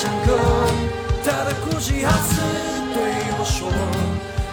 [0.00, 0.32] 唱歌。
[1.22, 2.40] 他的哭泣好似
[2.94, 3.02] 对
[3.38, 3.68] 我说，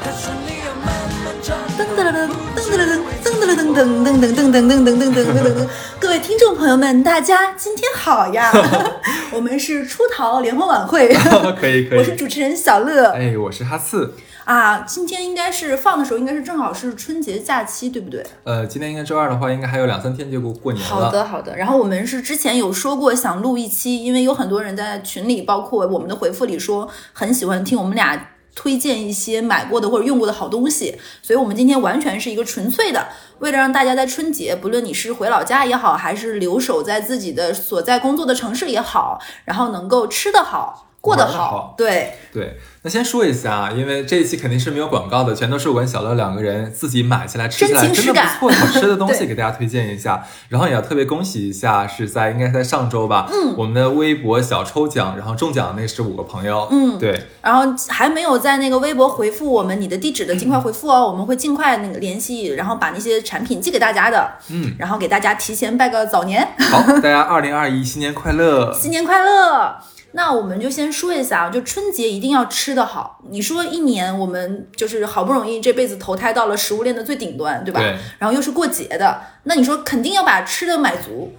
[0.04, 0.92] 他说你要慢
[1.24, 2.20] 慢长噔噔噔
[2.54, 5.68] 噔噔噔噔噔噔噔噔噔噔噔噔噔噔噔噔。
[6.02, 8.52] 各位听众朋友们，大家今天好呀！
[9.38, 11.14] 我们是出逃联欢晚会，
[11.62, 12.00] 可以可以。
[12.00, 13.12] 我是主持人小乐。
[13.12, 14.16] 哎，我是哈刺。
[14.46, 18.26] 啊，今天应该是放的时候，应该是正好是春节假期，对不对？
[18.46, 20.90] 呃，今天应该周二的话，应该还有两三天就过过年了。
[20.90, 21.56] 好的，好的。
[21.56, 33.08] 然后我们是之前有说过想录一期，因为有很多人在群里，包括我们的回复里说很喜欢听我们俩推荐一些买过的或者用过的好东西，所以我们今天完全是一个纯粹的，
[33.38, 40.86] 为了让大家在春节，不论你是回老家也好，还是留守在自己的所在工作的城市也好，然后能够吃得好。
[41.00, 42.58] 过得好，对对。
[42.88, 50.24] 那先说一下，因为这一期肯定是没有广告的，全都是我跟小乐两个人自己买起来吃起来真的不错、好吃的东西 给大家推荐一下。
[50.48, 57.28] 然后也要特别恭喜一下，是在应该在上周吧，嗯，我们的微博小抽奖，然后中奖的那十五个朋友，嗯，对。
[57.42, 66.48] 然后还没有在那个微博回复我们你的地址的，尽快回复哦，我们会尽快那个联系，然后把那些产品寄给大家的，嗯，然后给大家提前拜个早年。
[66.58, 69.76] 好，大家二零二一新年快乐， 新年快乐。
[70.18, 73.22] 那我们就先说一下啊，就春节一定要吃得好。
[73.30, 77.80] 你说一年我们就是好不容易这辈子投胎到了食物链的最顶端，对吧？
[77.80, 77.96] 对。
[78.18, 81.32] 然后又是过节的，那你说肯定要把吃的买足。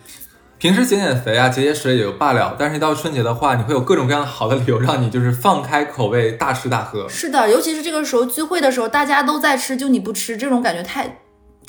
[0.58, 7.08] 平时减减肥啊、节节食也就罢了，但是一到春节的话，你会有各种各样的好的理由让你就是放开口味大吃大喝。
[7.08, 11.18] 是的，尤其是这个时候聚会的时候，大家都在吃，就你不吃，这种感觉太。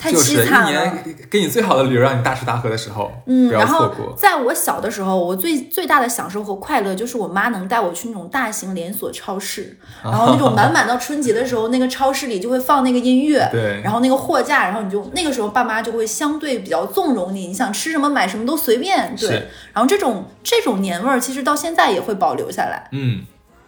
[0.08, 23.22] 就是一年给你最好的理由让你大吃大喝的时候，嗯，然后在我小的时候，我最最大的享受和快乐就是我妈能带我去那种大型连锁超市，然后那种满 满到春节的时候，那个超市里就会放那个音乐，对，然后那个货架，然后你就那个时候爸妈就会相对比较纵容你，你想吃什么买什么都随便，对，然后这种这种年味儿其实到现在也会保留下来，嗯。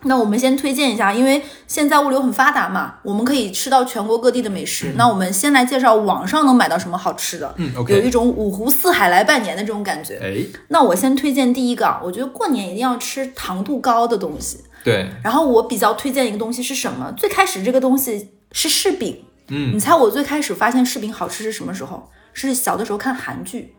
[0.04, 4.92] 那我们先推荐一下，因为现在物流很发达嘛，我们可以吃到全国各地的美食。
[4.96, 7.54] 那我们先来介绍网上能买到什么好吃的。
[7.58, 10.18] 嗯，OK，有一种五湖四海来拜年的这种感觉。
[10.22, 14.58] 哎，那我先推荐第一个，我觉得过年一定要吃糖度高的东西。
[14.84, 15.08] 对。
[15.22, 17.12] 然后我比较推荐一个东西是什么？
[17.16, 19.24] 最开始这个东西是柿饼。
[19.48, 19.74] 嗯。
[19.74, 22.10] 你猜我最开始发现柿饼好吃是什么时候？
[22.34, 23.74] 是小的时候看韩剧。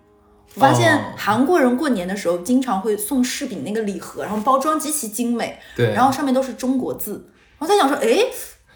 [0.55, 7.27] 我发现韩国人过年的时候经常会送柿饼那个礼盒，然后包装极其精美，对，然后上面都是中国字。
[7.57, 8.25] 我在想说，哎，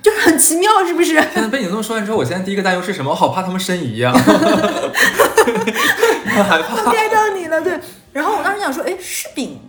[0.01, 1.13] 就是很奇妙，是不是？
[1.13, 3.11] 现在被你这么说完之后，我现在第一个担忧是什么？
[3.11, 4.11] 我好怕他们申遗呀，
[6.25, 6.91] 害怕。
[6.91, 7.79] 该到你了，对。
[8.13, 9.59] 然后我当时想说，哎，柿饼。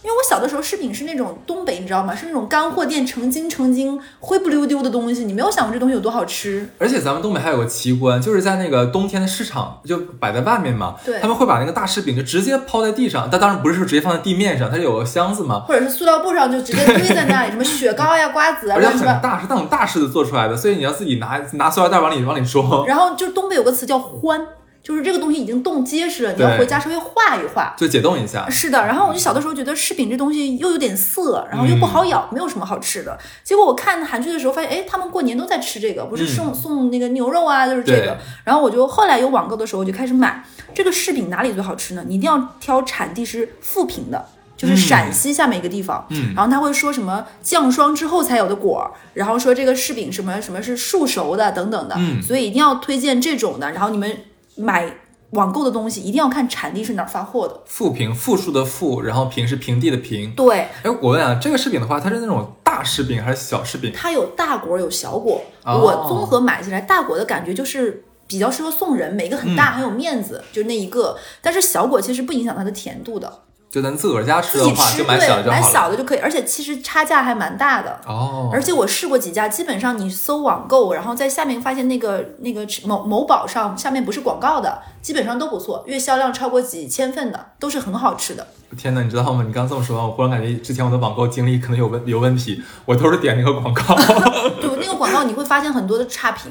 [0.00, 2.14] 因为我小的时候柿饼是那种东北，你知道吗？
[2.14, 6.68] 是那种干货店成斤成斤灰不溜丢的东西，你没有想过这东西有多好吃。
[6.78, 22.86] 而且咱们东北还有个奇观，就是在那个冬天的市场就摆在外面嘛，对，他们会把那个大柿饼就直接抛在地上，但当然不是说直接放在地面上，它有个箱子嘛，或者是塑料布上就直接堆在那里，什么雪糕呀、 瓜子啊，而且很大，是那种大柿子做出来的，所以你要自己拿拿塑料袋往里往里装。
[22.86, 24.46] 然后就东北有个词叫欢。
[24.82, 28.48] 就是这个东西已经冻结实了，你要回家稍微化一化，就解冻一下。
[28.48, 33.18] 是的，然后我就小的时候觉得柿饼这东西又有点涩，然后又不好咬，没有什么好吃的。
[33.44, 38.16] 结果我看韩剧的时候发现，哎，他们过年都在吃这个，不是送送那个牛肉啊，就是这个。
[38.44, 40.42] 然后我就后来有网购的时候，我就开始买
[40.74, 41.28] 这个柿饼。
[41.28, 42.02] 哪里最好吃呢？
[42.08, 44.24] 你一定要挑产地是富平的，
[44.56, 46.06] 就是陕西下面一个地方。
[46.08, 51.94] 嗯，然后他会说什么降霜之后才有的果儿，然后说这个柿饼什么什么是树熟的等等的。
[51.98, 53.70] 嗯，所以一定要推荐这种的。
[53.72, 54.16] 然后你们。
[54.58, 54.92] 买
[55.30, 57.62] 网购的东西一定要看产地是哪儿发货的。
[57.66, 60.30] 富平，富庶的富，然后平是平地的平。
[60.32, 60.60] 对。
[60.82, 63.92] 哎，我问啊，这个柿饼的话，它是那种大柿饼还是小柿饼？
[63.94, 65.42] 它有大果有小果。
[65.64, 71.16] 我综合买起来，大果的感觉就是比较适合送人，每个很大很有面子，就那一个。
[71.42, 73.42] 但是小果其实不影响它的甜度的。
[73.70, 78.48] 就咱自个儿家吃的话，就买小的就好买小的就可以，而且其实差价还蛮大的哦。
[78.50, 88.46] 而且我试过几家，基本上你搜网购，然后在下面发现那个那个某某宝上下面不是广告的，基本上都不错，月销量超过几千份的，都是很好吃的。
[88.78, 89.44] 天哪，你知道吗？
[89.46, 93.94] 你刚这么说，我忽然感觉之前我的网购经历可能有问 有问题，我都是点那个广告。
[94.60, 96.50] 对，那个广告你会发现很多的差评。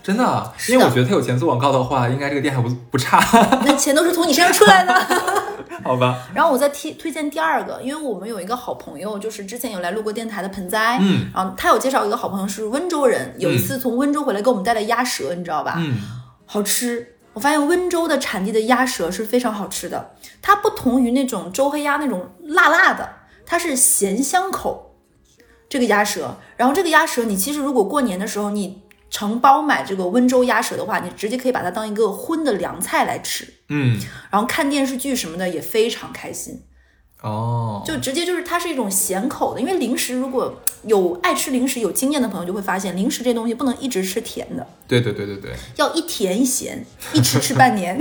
[0.00, 3.20] 真的，因为我觉得他有钱做广告的话，应该这个店还不不差。
[3.64, 4.94] 那钱都是从你身上出来的。
[5.82, 15.74] 好吧， 然后我再推推荐第二个，因为我们有一个好朋友，就是之前有来录过电台的盆栽，嗯，然后他有介绍一个好朋友是温州人，有一次从温州回来给我们带了鸭舌，你知道吧？
[15.78, 15.96] 嗯，
[16.46, 17.16] 好吃。
[17.34, 23.08] 我发现温州的产地的鸭舌是非常好吃的，它不同于那种周黑鸭那种辣辣的，
[23.46, 24.96] 它是咸香口，
[25.68, 26.36] 这个鸭舌。
[26.56, 28.82] 然后这个鸭舌，你其实如果过年的时候你。
[29.12, 34.00] 承包买这个温州鸭舌的话，你直接可以把它当一个荤的凉菜来吃，嗯，
[34.30, 36.62] 然后看电视剧什么的也非常开心。
[37.22, 40.52] 哦，就直接就是它是一种咸口的，因为零食如果
[40.84, 47.96] 有爱吃零食有经验的朋友就会发现，零食这东西不能一直吃甜的，对对对对对，要一甜一咸，一吃吃半年。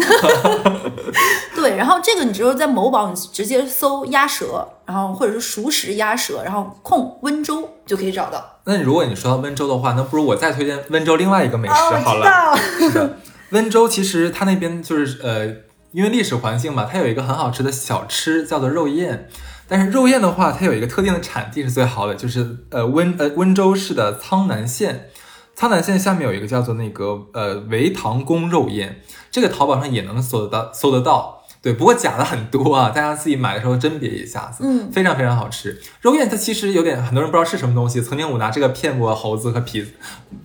[1.53, 8.61] 对，然后这个你只有在某宝你直接搜鸭舌，然后或者是熟食鸭舌，然后控温州就可以找到。
[8.63, 12.55] 那如果你说到温州的话，那不如我再推荐温州另外一个美食哦，好了。
[12.79, 13.17] 是的，
[13.49, 15.45] 温州其实它那边就是呃，
[15.91, 19.27] 因为历史环境嘛，它有一个很好吃的小吃叫做肉燕。
[19.67, 25.09] 但是肉燕的话，它有一个特定的产地是最好的，就是呃温呃温州市的苍南县。
[25.53, 31.40] 苍南县下面有一个叫做那个呃维塘宫肉燕，这个淘宝上也能搜得到，搜得到。
[31.61, 34.63] 对，不过假的很多啊，大家自己买的时候甄别一下子。
[34.63, 35.79] 嗯非常非常好吃。
[36.01, 39.91] 肉燕它其实有点很多人不知道是什么东西，曾经我拿这个骗过猴子和痞子，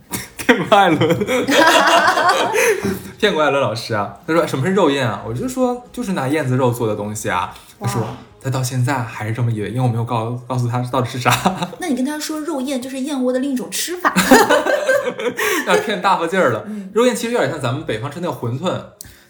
[0.37, 1.17] 骗过艾伦，
[3.17, 4.15] 骗过艾伦老师啊。
[4.27, 5.23] 他说什么是肉燕啊？
[5.27, 7.53] 我就说就是拿燕子肉做的东西啊。
[7.79, 8.05] 他说
[8.39, 11.31] 他到现在还是这么以为，因为我没有告告诉他到底是啥，
[11.79, 14.13] 那你跟他说肉燕就是燕窝的另一种吃法。
[15.65, 16.63] 那骗大发劲儿了。
[16.67, 18.79] 嗯肉燕其实有点像咱们北方吃那个馄饨，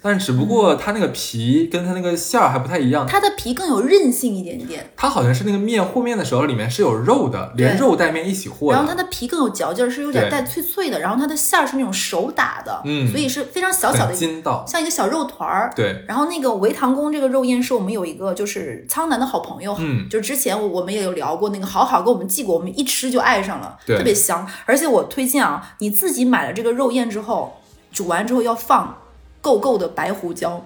[0.02, 3.06] 但是只不过它那个皮跟它那个馅儿还不太一样。
[3.08, 8.72] 它的皮更有韧性一点点，它好像是那个面和面的时候里面是有肉的，连肉带面一起和。
[8.72, 14.64] 然后它的皮更有嚼劲儿，是有点对带脆脆的，然后它的馅儿是那种手打的，嗯所以是非常小小的很，筋道。
[14.68, 15.72] 像一个小肉团儿。
[15.76, 24.48] 对，然后那个维塘宫这个肉燕是我们有一个就是苍南的好朋友，嗯就之前我我们也有聊过，那个好好给我们寄过，我们一吃就爱上了，对特别香。
[24.66, 27.62] 而且我推荐啊，你自己买了这个肉燕之后，
[27.92, 28.98] 煮完之后要放
[29.42, 30.66] 够够的白胡椒，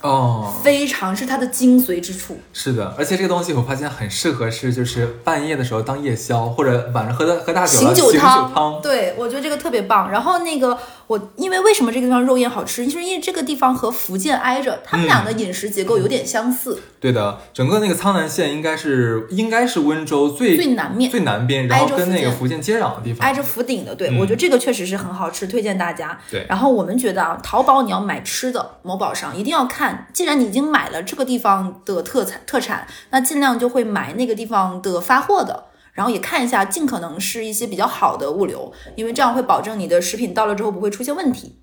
[0.00, 2.38] 哦，非常是它的精髓之处。
[2.52, 8.80] 是的，而且这个东西我发现很适合是，就是半夜的时候当夜宵，或者晚上喝的喝大酒了醒酒醒，酒汤。
[8.82, 10.10] 对我觉得这个特别棒。
[10.10, 10.76] 然后那个
[11.06, 12.84] 我，因为为什么这个地方肉燕好吃？
[12.86, 23.26] 就是因为这个地方和福建挨着，他们俩的饮食结构有点相似，对的，整个那个苍南县应该是应该是温州最最南面最南边，然后跟那个福福建接壤的地方。
[23.26, 23.94] 挨着福鼎的。
[23.94, 26.18] 对、嗯我觉得这个确实是很好吃，推荐大家。
[26.30, 35.64] 对然后我们觉得啊，淘宝你要买吃的，某宝上一定要看，既然你已经买了这个地方的特产特产，那尽量就会买那个地方的发货的。
[35.92, 41.58] 然后也看一下，尽可能是一些比较好的物流，因为这样会保证你的食品到了之后不会出现问题。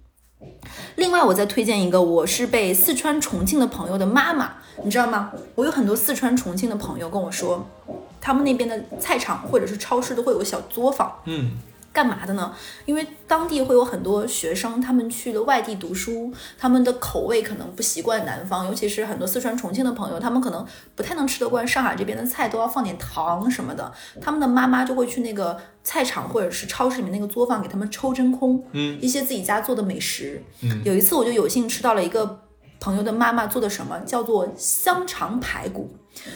[0.95, 4.53] 另外，我再推荐一个，我是被四川重庆的朋友的妈妈，
[4.83, 5.31] 你知道吗？
[5.55, 7.65] 我有很多四川重庆的朋友跟我说，
[8.21, 11.57] 他们那边的菜场或者是超市都会有个小作坊，嗯，
[11.91, 12.53] 干嘛的呢？
[12.85, 20.65] 因为当地会有很多学生，他们去了外地读书，他们的口味可能不习惯南方，尤其是很多四川重庆的朋友，他们可能
[20.95, 23.91] 不太能吃得惯上海这边的菜，都要放点糖什么的。
[24.21, 30.41] 他们的妈妈就会去那个菜场或者是超市里面那个作坊给他们抽真空，嗯，一些自己家做的美食。
[30.61, 32.41] 嗯有一次我就有幸吃到了一个
[32.79, 35.93] 朋友的妈妈做的什么，叫做香肠排骨，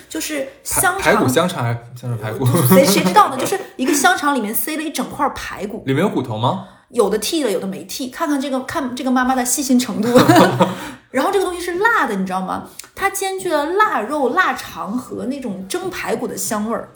[0.10, 1.28] 就是排香排骨。
[1.28, 2.46] 香肠还是香肠排骨？
[2.68, 3.38] 谁谁知道呢？
[3.42, 6.68] 就是一个香肠里面塞了一整块排骨，里面有骨头吗？
[6.90, 8.10] 有的剃了，有的没剃。
[8.10, 10.10] 看看这个，看这个妈妈的细心程度。
[11.10, 12.70] 然后这个东西是辣的，你知道吗？
[12.96, 16.90] 它兼具了腊肉、腊肠和那种蒸排骨的香味儿，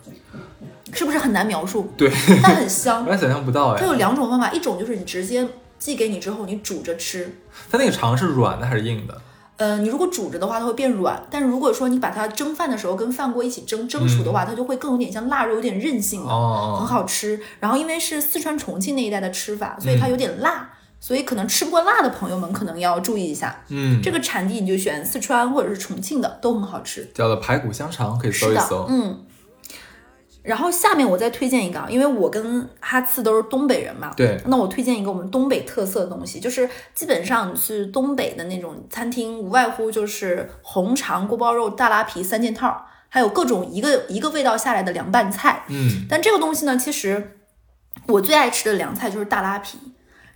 [0.94, 1.92] 是不是很难描述？
[1.98, 2.12] 对，
[2.42, 3.10] 但很香完。
[3.10, 3.80] 全想象不到哎。
[3.80, 5.48] 它有两种方法，一种就是你直接
[5.80, 7.40] 寄给你之后，你煮着吃。
[7.72, 9.22] 它那个肠是软的还是硬的？
[9.58, 16.28] 呃，你如果煮着的话，它会变软；但是如果说你把它蒸饭的时候跟饭锅一起蒸蒸熟的话，它就会更有点像腊肉，有点韧性的。
[16.28, 17.40] 很哦，好吃。
[17.60, 23.64] 然后因为是四川重庆那一带的吃法，所以它有点辣，所以可能吃不惯辣的朋友们可能要注意一下。
[23.70, 27.10] 嗯，这个产地你就选四川或者是重庆的，都很好吃。
[27.14, 28.86] 叫做排骨香肠，可以搜一搜，。
[28.90, 29.24] 嗯。
[30.48, 45.66] 然后下面我再推荐一个，啊，因为我跟哈次都是东北人嘛，对，那我推荐一个我们东北特色的东西，就是基本上是东北的那种餐厅，无外乎就是红肠、锅包肉、大拉皮三件套，还有各种一个一个味道下来的凉拌菜。
[45.68, 47.38] 嗯，但这个东西呢，其实
[48.08, 49.78] 我最爱吃的凉菜就是大拉皮。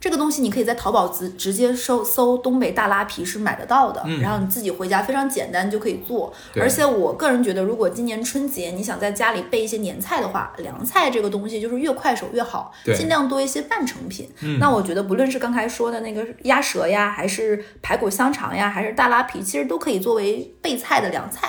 [0.02, 6.34] 这个东西你可以在淘宝直直接搜搜东北大拉皮是买得到的，嗯然后你自己回家非常简单就可以做。
[6.56, 14.28] 而且我个人觉得，如果今年春节你想在家里备一些年菜的话，凉菜这个东西就是越快手越好，尽量多一些半成品。
[14.42, 21.48] 嗯那我觉得不论是刚才说的那个鸭舌呀，还是排骨香肠呀，还是大拉皮，其实都可以作为备菜的凉菜。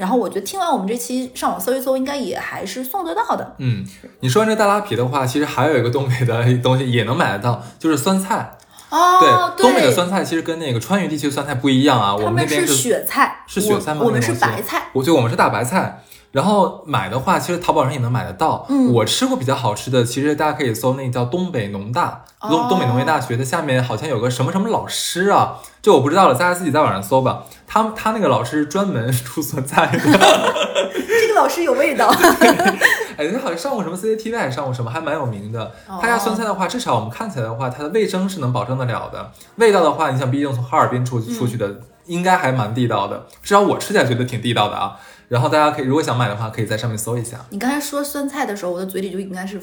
[0.00, 3.54] 然后我觉得听完我们这期上网搜一搜，应该也还是送得到的。
[3.58, 3.84] 嗯，
[4.20, 8.56] 你说完这大拉皮的话，其实还有一个东北的东西也能买得到，就是酸菜。
[8.88, 14.84] 哦，东北的酸菜其实跟那个川渝地区的酸菜不一样啊，我他们那边是雪菜，是雪菜吗我我们是白菜。
[14.94, 18.64] 我觉得我们是大白菜，然后买的话，其实淘宝上也能买得到。
[18.68, 27.44] 嗯我吃过比较好吃的，其实大家可以搜那个叫东北农大，东、哦东北农业大学的下面好像有个什么什么老师啊，这我不知道了，大家自己在网上搜吧。
[27.66, 32.08] 他他那个老师专门出酸菜的， 这个老师有味道。
[33.16, 35.62] 哎，他好像上过什么 CCTV 还是上过什么，还蛮有名的。
[35.86, 39.30] 哦他家酸菜的话，至少我们看起来的话，它的卫生是能保证得了的。
[39.56, 43.26] 味道的话，你想，毕竟从哈尔滨出出去的，应该还蛮地道的。
[43.42, 44.96] 至少我吃起来觉得挺地道的啊。
[45.30, 47.38] 然后大家可以，如果想买的话，可以在上面搜一下。
[47.50, 49.54] 你刚才说酸菜的时候，我的嘴里就应该是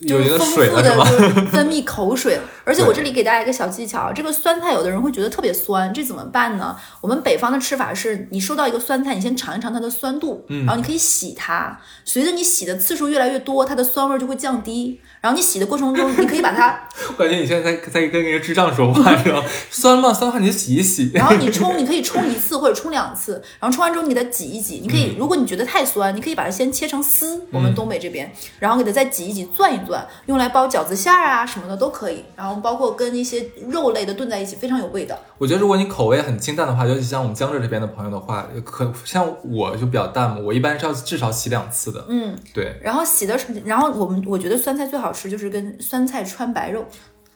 [0.00, 0.68] 有点就是丰富水？
[0.70, 2.40] 的就是分泌口水。
[2.64, 6.74] 而且我这里给大家一个小技巧，这个酸菜有的人会觉得特别酸，这怎么办呢？
[7.02, 14.98] 我们北方的吃法是，你收到一个酸菜，你先尝一尝它的酸度，嗯然后你可以洗它，随着你洗的次数越来越多，它的酸味儿就会降低。
[15.20, 16.78] 然后你洗的过程中，你可以把它，
[17.16, 19.42] 我感觉你现在在在跟一个智障说话，是吧？
[19.70, 20.12] 酸吗？
[20.12, 21.10] 酸的话你就洗一洗。
[21.14, 24.80] 然后你冲，你可以冲一次或者冲两次，然后冲完之后你给它挤一挤。
[24.82, 32.24] 你可以，如果你觉得太酸，你可以把它先切成丝，我们东北这边，然后给它再挤一挤，攥一攥，用来包饺子馅儿啊什么的都可以。
[32.36, 35.16] 然后包括跟一些肉类的炖在一起，非常有味道。
[35.38, 42.04] 我觉得如果你口味很清淡的话，尤其像我们江浙这边的朋友的话，可像我就比较淡嘛，我一般是要至少洗两次的。
[42.08, 46.86] 嗯，对然后洗的，然后我们我觉得酸菜最好吃就是跟酸菜穿白肉，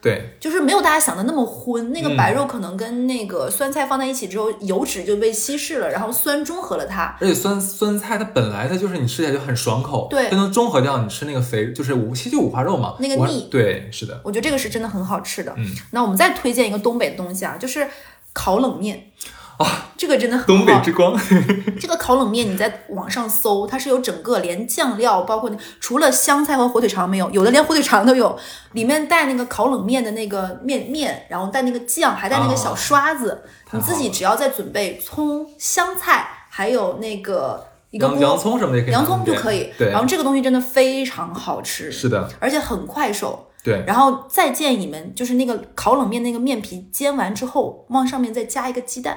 [0.01, 1.93] 对，就是没有大家想的那么荤。
[1.93, 7.17] 那个嗯白肉可能跟那个酸菜放在一起之后，油脂就被稀释了，然后酸中和了它。
[7.21, 15.55] 而且酸酸菜它本来它就是你吃起来就很爽口，对它能中和掉你吃那个肥，就是五其实就五花肉嘛，那个腻对，是的，我觉得这个是真的很好吃的。
[15.57, 17.87] 嗯，那我们再推荐一个东北的东西啊，就是
[18.33, 19.13] 烤冷面。
[19.59, 20.81] 啊，这个真的很东北好。
[20.81, 21.19] 之光。
[21.81, 28.39] 这个烤冷面你在网上搜，它是有整个连酱料，包括除了香菜和火腿肠没有，有的连火腿肠都有，
[28.73, 33.43] 里面带那个烤冷面的那个面面，然后带那个酱，还带那个小刷子。
[33.73, 39.73] 你自己只要再准备葱、香菜，还有那个一个洋锅洋葱什么的也可以洋葱就可以。
[39.79, 43.49] 对，然后这个东西真的非常好吃，是的，而且很快手。
[43.65, 49.17] 对，然后再建议你们，就是那个烤冷面那个面皮煎完之后，往上面再加一个鸡蛋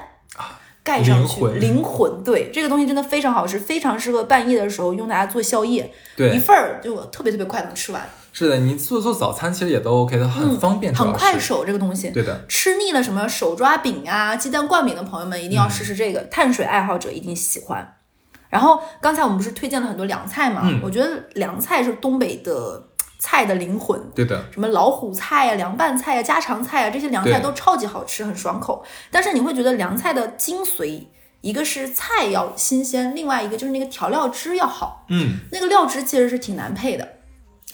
[0.84, 11.12] 盖上去，灵魂对这个东西真的非常好吃，非常适合半夜的时候用它做宵夜，一，份儿就特别特别快能吃完，是的，你做做早餐其实也都 OK 的，很方便，嗯很。
[11.12, 12.10] 快手这个东西。
[12.10, 17.94] 对的，吃腻了什么手抓饼啊、鸡蛋灌饼的朋友们，一定要试试这个，碳水爱好者一定喜欢。
[18.48, 20.62] 然后刚才我们不是推荐了很多凉菜嘛？
[20.64, 22.80] 嗯我觉得凉菜是东北的
[23.18, 24.00] 菜的灵魂。
[24.14, 28.84] 对的，什么老虎菜呀、凉拌菜呀、家常菜呀，这些凉菜都超级好吃，很爽口。
[29.10, 31.04] 但是你会觉得凉菜的精髓，
[31.40, 35.04] 一个是菜要新鲜，另外一个就是那个调料汁要好。
[35.08, 37.08] 嗯，那个料汁其实是挺难配的，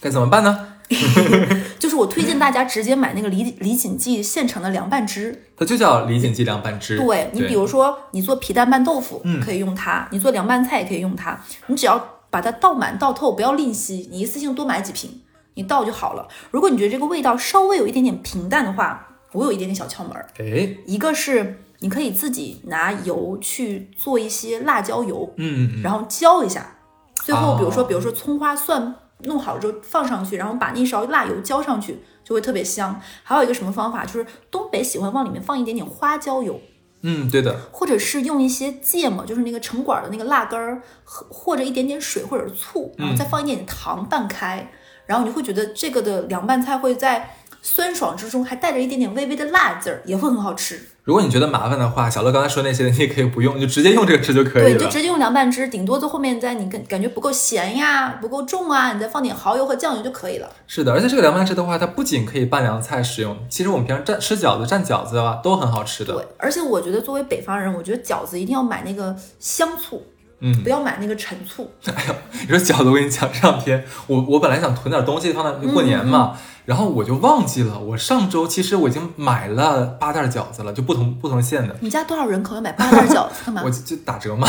[0.00, 0.68] 该怎么办呢？
[1.78, 5.46] 就是我推荐大家直接买那个李李锦记现成的凉拌汁。
[5.56, 6.98] 它就叫李锦记凉拌汁。
[6.98, 11.40] 对你，比如说你做皮蛋拌豆腐，嗯可以用它；你做凉拌菜也可以用它。
[11.68, 15.22] 你只要把它倒满倒透，不要吝惜，你一次性多买几瓶，
[15.54, 16.26] 你倒就好了。
[16.50, 20.26] 如果你觉得这个味道稍微有一点点平淡的话，我有一点点小窍门儿。
[20.38, 26.78] 哎，一个是你可以自己拿油去做一些辣椒油，嗯嗯嗯，然后浇一下，
[27.14, 28.94] 最后比如说、哦比如说葱花蒜
[29.24, 33.00] 弄好之后放上去，然后把那勺辣油浇上去，就会特别香。
[33.22, 36.60] 还有一个什么方法，就是东北喜欢往里面放一点点花椒油。
[37.04, 44.70] 嗯，对的，或者是用一些芥末，就是那个城管的那个辣根儿，和或者一点点水或者是醋，然后再放一点点糖拌开，
[45.06, 47.30] 然后你会觉得这个的凉拌菜会在
[47.60, 50.88] 酸爽之中还带着一点点微微的辣劲儿，也会很好吃。
[51.04, 54.68] 如果你觉得麻烦的话，小乐刚才说那些，你也可以不用，你就直接用这个汁就可，以了。
[54.68, 60.48] 你就直接用凉拌汁，顶多在后面在你感感觉不够咸呀，不够重啊，你再放点蚝油和酱油就可以了。
[60.68, 66.14] 是的，而且这个凉拌汁的话，它不仅可以拌凉菜使用，其实我们平常蘸吃饺子、蘸饺子的话都很好吃的。
[66.14, 70.04] 对，而且我觉得作为北方人，我觉得饺子一定要买那个香醋，
[70.42, 71.72] 嗯不要买那个陈醋。
[71.86, 81.76] 哎呦你说饺子，我跟你讲，这两天我我本来想囤点东西放在过年嘛，然后我就忘记了，我上周其实我已经买了八袋饺子了，就不同不同馅的。
[81.80, 83.70] 你家多少人口要买八袋饺子干嘛 我？
[83.70, 84.48] 就就打折嘛，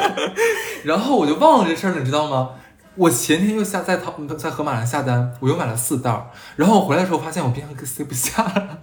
[0.84, 2.50] 然后我就忘了这事儿了，你知道吗？
[2.96, 8.78] 我前天又下在淘在盒马上下单，我又买了四袋儿，然后我回来的时候发现我冰箱塞不下了，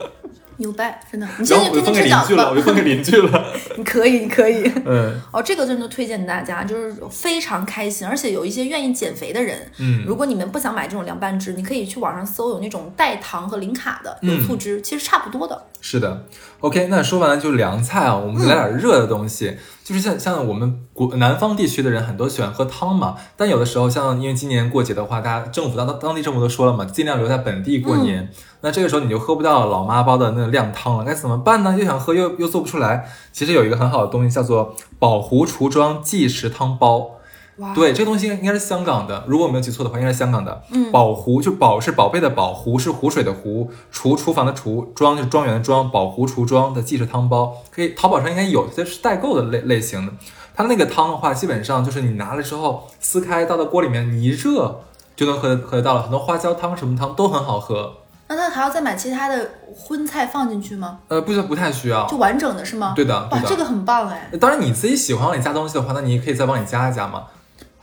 [0.57, 1.27] 牛掰，真的！
[1.39, 3.53] 你现然后我就分在就天天吃给邻居了，我就分给邻居了。
[3.77, 4.71] 你可以，你可以。
[4.85, 15.61] 嗯哦，这个真的推荐大家，就是非常开心，而且有一些愿意减肥的人，嗯，如果你们不想买这种凉拌汁，你可以去网上搜有那种代糖和零卡的嗯油醋汁，其实差不多的。
[15.85, 16.23] 是的
[16.61, 31.75] ，OK，那说完了就是凉菜啊，我们来点热的东西，就是像像我们国南方地区的人很多喜欢喝汤嘛，但有的时候像因为今年过节的话，大家政府当当地政府都说了嘛，尽量留在本地过年，那这个时候你就喝不到老妈煲的那个靓汤了，该怎么办呢？
[31.77, 37.11] 又想喝又又做不出来，其实有一个很好的东西叫做宝湖厨庄即食汤包。
[37.57, 40.63] 哇，对，这个东西应该是香港的，如果我没有记错的话，应该是香港的。
[40.71, 50.13] 嗯，宝湖就宝是宝贝的宝，湖是湖水的湖，厨厨房的厨，庄就是庄园的庄，宝湖厨庄的记是汤包，可以淘宝上应该有，这是代购的类类型的。
[50.55, 54.81] 它那个汤的话，基本上就是你拿了之后撕开倒到锅里面，你一热
[55.15, 56.01] 就能喝喝得到了。
[56.01, 57.97] 很多花椒汤什么汤都很好喝。
[58.29, 60.97] 那他还要再买其他的荤菜放进去吗？
[61.07, 62.93] 呃，不需不太需要，就完整的是吗？
[62.95, 64.31] 对的，哇，这个很棒哎。
[64.41, 67.25] 当然你自己喜欢往里加东西的话，那你也可以再往里加一加嘛。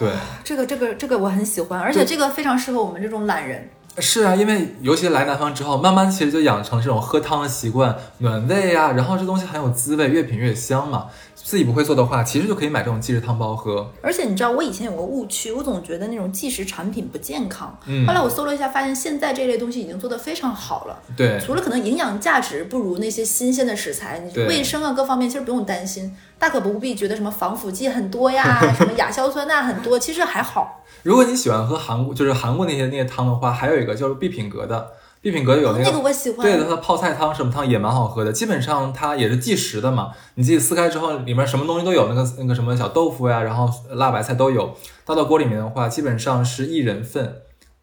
[0.00, 0.10] 对，
[0.42, 3.68] 这个这个这个我很喜欢，而且这个非常适合我们这种懒人。
[3.98, 11.08] 是啊，因为尤其来南方之后，慢慢其实就养成这种喝汤的习惯，暖胃啊，然后这东西很有滋味，越品越香嘛。
[11.42, 13.90] 自己不会做的话，其实就可以买这种即食汤包喝。
[14.02, 17.76] 而且你知道，我以前有个误区，我总觉得那种即食产品不健康。
[17.86, 18.06] 嗯。
[18.06, 20.98] 后来我搜了一下，发现现在这类东西已经做得非常好了。
[21.16, 21.40] 对。
[21.40, 30.84] 除了可能营养价值不如那些新鲜的食材，你卫生啊各方面其实不用担心，大可不必觉得什么防腐剂很多呀， 什么亚硝酸钠很多，其实还好。
[31.02, 34.90] 如果你喜欢喝韩国，就是韩国那些那些汤的话，还有一个叫做必品阁的。
[35.22, 36.40] 必品阁有那个，我喜欢。
[36.40, 38.32] 对的，它泡菜汤什么汤也蛮好喝的。
[38.32, 44.74] 基本上它也是即食的嘛，你自己撕开之后，里面什么东西都有，那个那个什么小豆腐呀，然后辣白菜都有。
[45.04, 47.42] 倒到锅里面的话，基本上是一人份。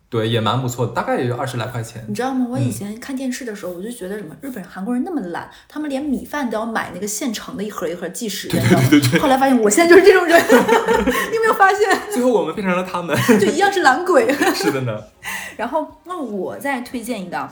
[0.10, 2.04] 对，也蛮不错的，大概也就二十来块钱。
[2.08, 2.48] 你知道吗？
[2.50, 8.54] 我以前看电视的时候，我就觉得什么日本人、韩国人那么懒，他们连米饭都要买那个现成的一盒一盒计时的。
[8.60, 9.20] 对对对。
[9.20, 10.40] 后来发现，我现在就是这种人。
[10.48, 11.80] 你有没有发现？
[12.10, 14.34] 最后我们变成了他们，就一样是懒鬼。
[14.56, 14.98] 是的呢。
[15.58, 17.50] 然后，那我再推荐一个。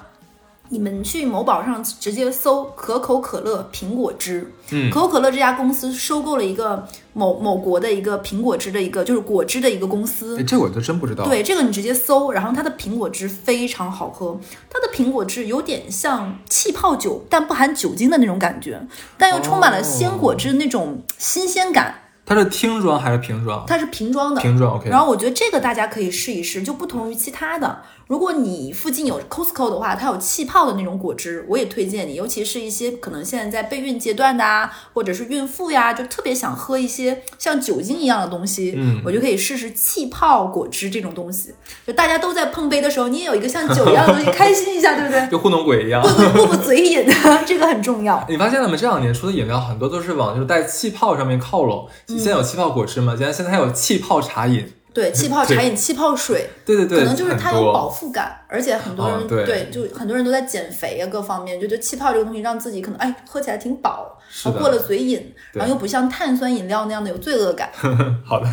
[0.69, 11.23] 你们去某宝上直接搜可口可乐苹果汁，嗯，可口可乐这家公司收购了一个某某国的一个苹果汁的一个就是果汁的一个公司，哎，这我就真不知道。
[11.25, 22.01] 对，这个你直接搜，然后它的苹果汁非常好喝，它的苹果汁有点像气泡酒，但不含酒精的那种感觉，但又充满了鲜果汁那种新鲜感。
[22.27, 23.63] 它是听装还是瓶装？
[23.67, 24.89] 它是瓶装的，瓶装 OK。
[24.89, 27.83] 然后我觉得这个大家可以试一试，就不同于其他的。
[28.07, 32.13] 如果你附近有 Costco 的话，它有气泡的那种果汁，我也推荐你。
[32.13, 41.55] 尤其是一些可能现在在备孕阶段的啊，或者是孕妇呀，就特别想喝一些像酒精一样的东西，嗯，我就可以试试气泡果汁这种东西。
[41.87, 45.27] 就大家都在碰杯的时候，你也有一个像酒一样的东西， 开心一下，对不对？
[45.31, 47.03] 就糊弄鬼一样，过过过嘴瘾，
[47.47, 48.23] 这个很重要。
[48.29, 48.75] 你发现了吗？
[48.77, 51.87] 这两年出的饮料很多都是往就是带气泡上面靠拢。
[52.05, 53.15] 现在有气泡果汁吗？
[53.17, 54.71] 现在现在还有气泡茶饮。
[54.95, 67.69] 对 气泡茶饮、气泡水， 对对对，可能就是它有饱腹感，而且很多人对，就很多人都在减肥啊，各方面就觉得气泡这个东西让自己可能哎喝起来挺饱，然后过了嘴瘾，然后又不像碳酸饮料那样的有罪恶感。
[68.23, 68.49] 好的，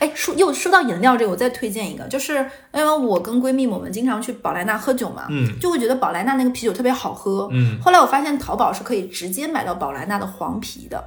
[0.00, 2.34] 哎说又说到饮料这个，我再推荐一个，就是
[2.74, 11.02] 因为我跟闺蜜我们经常去宝莱纳喝酒嘛，嗯，就会觉得宝莱纳那个啤酒特别好喝，嗯，后来我发现淘宝是可以直接买到宝莱纳的黄啤的，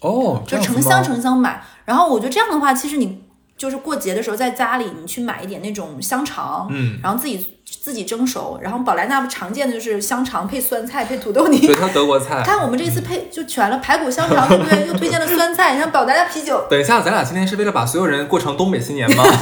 [0.00, 3.27] 哦，就成箱成箱买，然后我觉得这样的话，其实你。
[3.58, 7.57] 就是过节的时候，在家里你去买一点那种香肠，嗯，然后自己。
[7.80, 12.42] 自己蒸熟，然后宝莱纳常见的就是香肠配酸菜配土豆泥，对，它德国菜。
[12.44, 14.86] 看我们这次配就全了，排骨香肠，对不对？
[14.86, 16.64] 又推荐了酸菜，然后宝莱纳啤酒。
[16.68, 19.22] 等一下，咱俩今天是为了把所有人过成东北新年吗？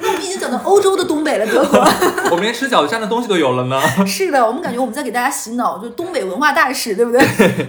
[0.00, 1.78] 那我们已经讲到欧洲的东北了，德国。
[2.30, 3.80] 我们连吃饺子蘸的东西都有了呢。
[4.06, 7.20] 是的，我们感觉我们在给大家洗脑，就东北文化大使，对不对？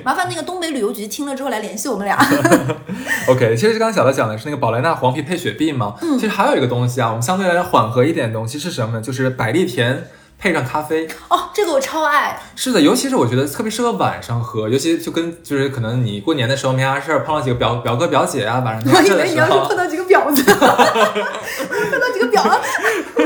[0.04, 2.18] 麻烦那个东北旅游局听了之后来联系我们俩。
[3.28, 5.96] OK，其实刚刚小的讲的是那个宝莱纳黄皮配雪碧嘛。
[6.02, 6.18] 嗯。
[6.18, 9.02] 其实还有一个东西啊，我们相对来讲缓和一点的东西是什么呢？
[9.02, 10.08] 就是百利蜜甜。
[10.42, 12.40] 配上咖啡哦，这个我超爱。
[12.56, 20.56] 是的，尤其是我觉得特别适合晚上喝，尤其就跟就是可能你过年的时候没啥事儿，碰到几个表表哥表姐啊，晚上我以为你要是碰到几个婊子，碰
[22.00, 23.19] 到几个婊子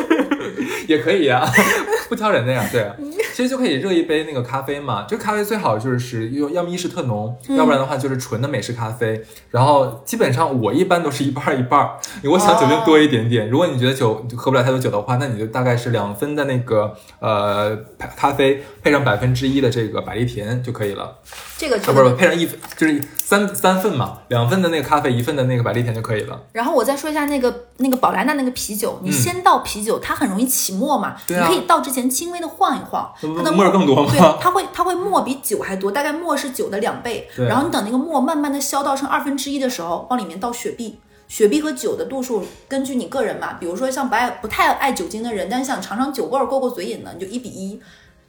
[0.93, 1.45] 也可以呀，
[2.07, 2.91] 不挑人的呀，对。
[3.33, 9.19] 其实就可以热一杯那个咖啡嘛，这个咖啡最好就是用，要么意式特浓，要不然的话就是纯的美式咖啡。
[9.49, 11.89] 然后基本上我一般都是一半一半，
[12.25, 13.49] 我想酒精多一点点。
[13.49, 17.75] 如果你觉得酒喝不了太多酒的话，那你就大概是两分的那个呃
[18.15, 21.17] 咖啡配上百分之一的这个百利甜就可以了。
[21.57, 23.01] 这个啊不是配上一分就是
[23.33, 26.39] 三三份嘛，两份的那个咖啡，一份的那个百利甜就可以了。
[26.51, 34.11] 然后我再说一下那个那个宝莱纳那个啤酒，你先倒啤酒，它很容易起沫嘛，你可以倒之前轻微的晃一晃，它的沫更多吗？
[34.11, 37.27] 对，它会它会沫比酒还多，大概沫是酒的两倍。
[37.35, 47.81] 然后你等那个沫慢慢的消到剩二分之一的时候，往里面倒雪碧，雪碧和酒的度数根据你个人嘛，比如说像不爱不太爱酒精的人，但是想尝尝酒味儿过过嘴瘾的，你就一比一。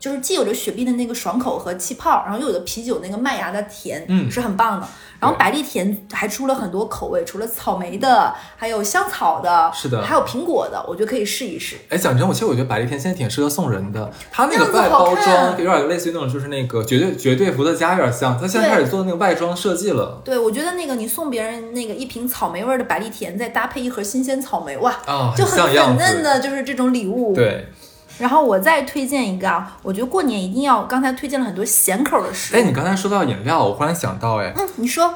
[0.05, 4.87] 就是既有着雪碧的那个爽口和气泡，然后又有着啤酒那个麦芽的甜，嗯是很棒的。
[5.19, 11.77] 然后百利甜还出了很多口味，除了草莓的，还有香草的，是的还有苹果的，我觉得可以试一试。
[11.89, 26.23] 哎，讲真，我其实我觉得百利甜现在挺适合送人的，它那个外包装看有点类似于那种，就是那个绝对绝对伏特加有点像，它现在开始做那个外装设计了对，我觉得那个你送别人那个一瓶草莓味儿的百利甜，再搭配一盒新鲜草莓，哇，啊，就很粉嫩。
[26.23, 27.35] 的，就是这种礼物。。
[27.35, 27.69] 对，
[28.19, 32.59] 然后我再推荐一个啊，我觉得过年一定要，刚才推荐了很多咸口的食物。
[32.59, 35.13] 哎，你刚才说到饮料，我忽然想到，哎，嗯，你说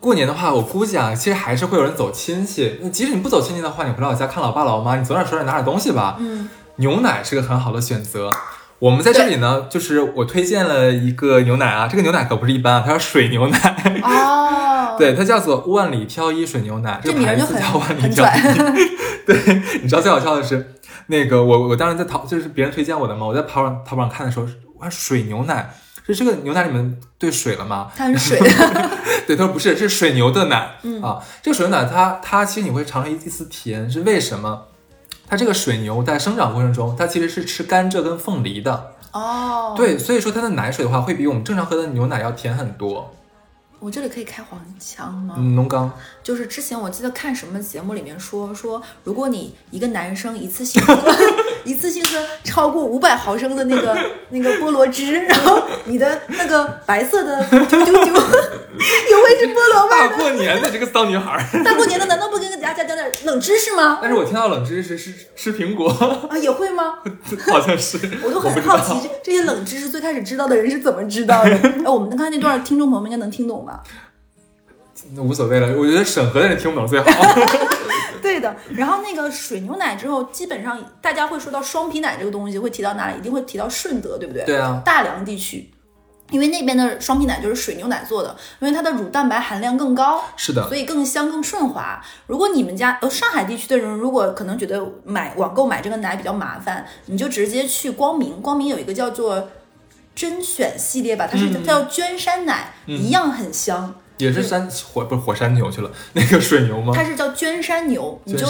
[0.00, 2.78] 过年的话，我估计啊，其实还是会有人走亲戚。
[2.82, 6.16] 那即使你不走亲戚的话，你回老家看老爸老妈，你总得手里拿点东西吧。
[6.18, 8.30] 嗯，牛奶是个很好的选择。
[8.78, 18.40] 我们在这里呢，就是我推荐了一个牛奶啊，这个牛奶可不是一般啊，它叫水牛奶，哦， 对，它叫做万里挑一水牛奶，这个牌子名儿就很叫万里很挑一。
[18.40, 18.74] 拽。
[19.26, 24.46] 对，你知道最好笑的是，那个我我当时在淘，就是别人推荐我的嘛，我在淘宝淘宝上看的时候，
[24.78, 25.72] 哇，水牛奶
[26.06, 27.90] 是这个牛奶里面兑水了吗？
[27.96, 28.38] 它是水，
[29.26, 31.22] 对，他说不是，是水牛的奶、嗯啊。
[31.42, 34.66] 这个水牛奶它它其实你会尝到一丝甜，是为什么？
[35.28, 43.14] 它这个水牛在生长过程中，它其实是吃甘蔗跟凤梨的，哦，，对，所以说它的奶水的话会比我们正常喝的牛奶要甜很多。
[43.78, 45.36] 我这里可以开黄腔吗？
[45.38, 45.90] 嗯，农刚，
[46.22, 50.96] 就是之前我记得看什么节目里面说说，如果你一个男生一次性喝
[51.64, 53.96] 一次性喝超过五百毫升的那个
[54.30, 60.08] 那个菠萝汁，然后你的那个白色的九九九也会是菠萝味大。
[60.16, 61.62] 过年的这个骚女孩儿。
[61.62, 63.98] 大过年的难道不跟大家讲点冷知识吗？
[64.00, 65.88] 但是我听到冷知识是吃苹果，
[66.30, 66.98] 啊，也会吗？
[67.50, 71.50] 好像是， 我都很好奇，这这些冷知识最开始知道的人是怎么知道的？
[71.50, 73.82] 哎，我们刚才那段听众朋友们应该能听懂吧？
[75.14, 77.06] 那无所谓了，我觉得审核的人听不懂最好。
[78.22, 83.18] 对的，然后那个水牛奶之后，基本上大家会说到双皮奶这个东西，会提到哪里？
[83.18, 84.44] 一定会提到顺德，对不对？
[84.44, 85.70] 对啊，大良地区，
[86.30, 92.00] 因为那边的双皮奶就是水牛奶做的，因为它的乳蛋白含量更高，是的所，以更香更顺滑。
[92.26, 99.48] 如果你们家呃上海地区的人，如果可能觉得买网购买这个奶比较麻烦，你就直接去光明，光明有一个叫做
[100.14, 103.94] 甄选系列吧，它是嗯叫娟山奶，一样很香。
[104.24, 106.92] 也是山火不是火山牛去了，那个水牛吗？
[106.94, 108.46] 它是叫娟山牛，你就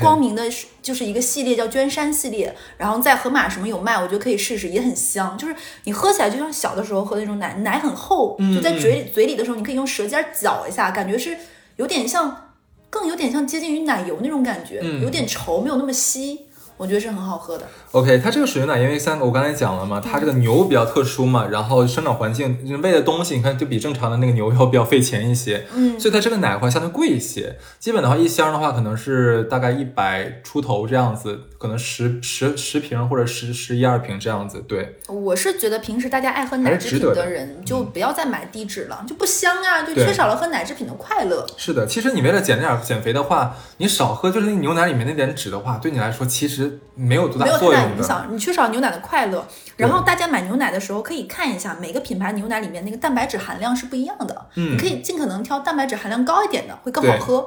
[0.00, 5.54] 光明的是就是一个系列叫娟山系列，然后在盒马什么有卖，我觉得可以试试，也很香，就是
[5.84, 11.36] 你喝起来就像小的时候喝那种奶，奶很厚，嗯就在嘴里嘴里的时候，你可以用舌尖搅一下，感觉是
[11.76, 12.48] 有点像，
[12.90, 16.46] 更有点像接近于奶油那种感觉，嗯有点稠，没有那么稀，
[16.82, 17.64] 我觉得是很好喝的。
[17.92, 27.56] OK，它这个水牛奶，因为三个我刚才讲了嘛，它这个牛比较特殊嘛，然后生长环境喂的东西，你看就比正常的那个牛要比较费钱一些，嗯，所以它这个奶的话相对贵一些。
[27.78, 34.64] 基本的话，一箱的话可能是大概一百出头这样子，可能十十十瓶或者十十一二瓶这样子。
[34.66, 41.46] 对，我是觉得平时大家爱喝奶制品的人，就不要再买低脂了，就不香啊，就缺少了喝奶制品的快乐。
[41.56, 41.86] 是的。
[41.86, 49.46] 其实你为了减点减肥的话，你少喝就是那牛奶里面那点脂的话，对你来说其实没有多没有太大影响，你缺少牛奶的快乐。
[49.76, 57.46] 然后大家买牛奶的时候可以看一下每个品牌牛奶里面那个蛋白质含量是不一样的，嗯你可以尽可能挑蛋白质含量高一点的，会更好喝。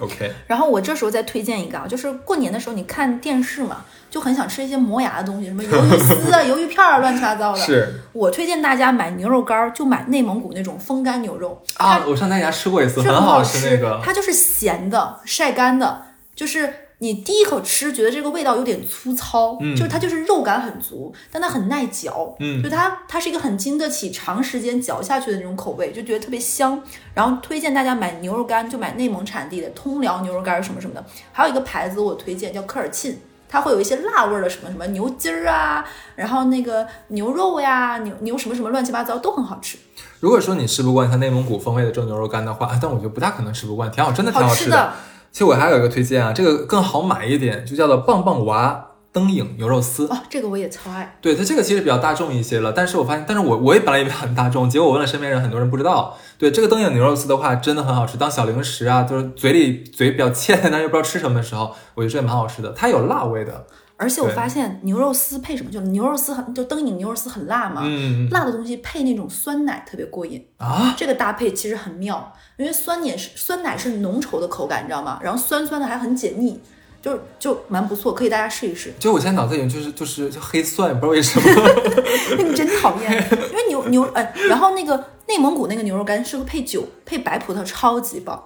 [0.00, 7.58] OK，然后我这时候再推荐一个啊，就是过年的时候你看电视嘛，就很想吃一些磨牙的东西， 什么鱿鱼丝啊、鱿鱼片儿，乱七八糟的。
[7.58, 14.00] 是我推荐大家买牛肉干儿，就买内蒙古那种风干牛肉，啊，我上他家吃过一次，很好吃那个。
[14.04, 16.02] 它就是咸的，晒干的，
[16.36, 26.82] 就是你第一口吃觉得这个味道有点粗糙，嗯就是它就是肉感很足，但它很耐嚼，嗯就它它是一个很经得起长时间嚼下去的那种口味，就觉得特别香。
[27.14, 33.16] 然后推荐大家买牛肉干，就买内蒙产地的通辽牛肉干什么什么的，还有一个牌子我推荐叫科尔沁。
[33.50, 35.82] 它会有一些辣味儿的，什么什么牛筋儿啊，
[36.14, 39.78] 然后那个牛肉呀，牛牛什么什么乱七八糟都很好吃，
[40.20, 44.92] 如果说你吃不惯它内蒙古风味的这种牛肉干的话，啊但我觉得不大可能吃不惯，挺好，真的挺吃好吃的。
[45.30, 50.06] 其实我还有一个推荐啊，这个更好买一点，就叫做棒棒娃灯影牛肉丝。
[50.08, 51.16] 哦，这个我也超爱。
[51.20, 56.16] 对它这个其实比较大众一些了，但是我发现，但是我我也本来以为很大众，结果我问了身边人，很多人不知道。
[56.36, 62.72] 对这个灯影牛肉丝的话，真的很好吃，当小零食啊，就是嘴里嘴比较欠，但是又不知道吃什么的时候，我觉得这也蛮好吃的。
[62.72, 63.66] 它有辣味的，
[63.98, 75.18] 而且我发现牛肉丝配什么，就牛肉丝很就灯影牛肉丝很辣嘛，嗯辣的东西配那种酸奶特别过瘾，啊，这个搭配其实很妙，因为酸奶是酸奶是浓稠的口感，你知道吗？
[75.20, 76.60] 然后酸酸的还很解腻，
[77.02, 78.94] 就就蛮不错，可以大家试一试。
[79.00, 81.46] 就我现在脑子里就是就是就黑蒜，不知道为什么。
[82.38, 83.10] 你真讨厌，
[83.50, 88.40] 因为牛牛呃，然后那个内蒙古那个牛肉干适合配酒，配白葡萄超级棒。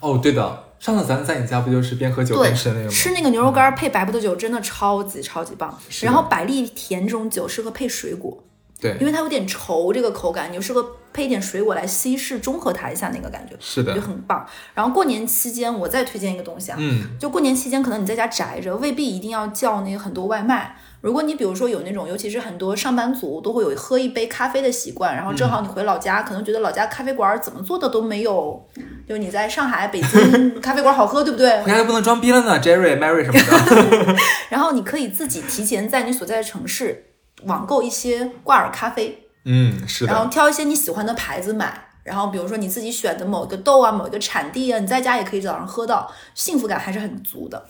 [0.00, 2.90] 哦，对的，上次咱在你家不就是边喝酒边吃那个吗？
[2.90, 5.78] 吃那个牛肉干配白葡萄酒真的超级超级棒。
[5.90, 8.42] 是然后百利甜这种酒适合配水果，
[8.80, 14.46] 对因，为它有点稠这个口感，你就适合配一点水果来稀释中和它一下那个感觉，是的就，很棒。
[14.72, 20.76] 然后过年期间我再推荐一个东西啊，嗯，就过年期间，可能你在家宅着，未必一定要叫那个很多外卖。
[21.02, 28.66] 如果你比如说有那种，尤其是很多上班族都会有喝一杯咖啡的习惯，然后正好你回老家，可能觉得老家咖啡馆怎么做的都没有，
[29.08, 31.62] 就你在上海、北京 咖啡馆好喝，对不对？
[31.62, 34.16] 回家就不能装逼了呢，Jerry、Mary 什么的。
[34.48, 37.06] 然后你可以自己提前在你所在的城市
[37.44, 41.86] 网购一些挂耳咖啡，嗯，是的然后，挑一些你喜欢的牌子买。
[42.02, 47.62] 然后比如说你自己选的某一个豆啊、某一个产地啊，你在家也可以早上喝到，幸福感还是很足的。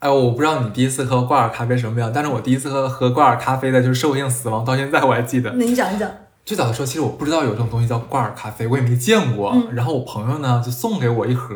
[0.00, 5.50] 哎，我不知道你第一次喝挂耳咖啡什么样，但是我第一次喝喝挂耳咖啡的就是社会性死亡，到现在我还记得。
[5.52, 6.10] 那你讲一讲。
[6.48, 9.54] 最早的时候，其实我不知道有这种东西叫挂耳咖啡，我也没见过。
[9.70, 11.54] 然后我朋友呢就送给我一盒，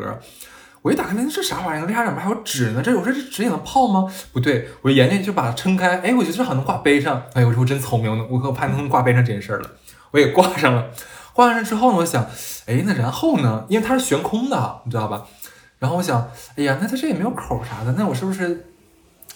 [0.83, 1.87] 我一打开，那这啥玩意儿？
[1.87, 2.81] 为啥里面还有纸呢？
[2.83, 4.05] 这我说这纸也能泡吗？
[4.31, 7.23] 不对，我研究就把它撑开，哎，我觉得这好像能挂杯上。
[7.33, 9.71] 哎，我说我真聪明，我我怕能挂杯上这件事儿了，
[10.11, 10.91] 我也挂上了。
[11.33, 12.27] 挂上之后呢，我想，
[12.67, 13.65] 哎，那然后呢？
[13.69, 15.25] 因为它是悬空的，你知道吧？
[15.79, 18.72] 然后我想，哎呀，那它这也没有口啥的，那我是不是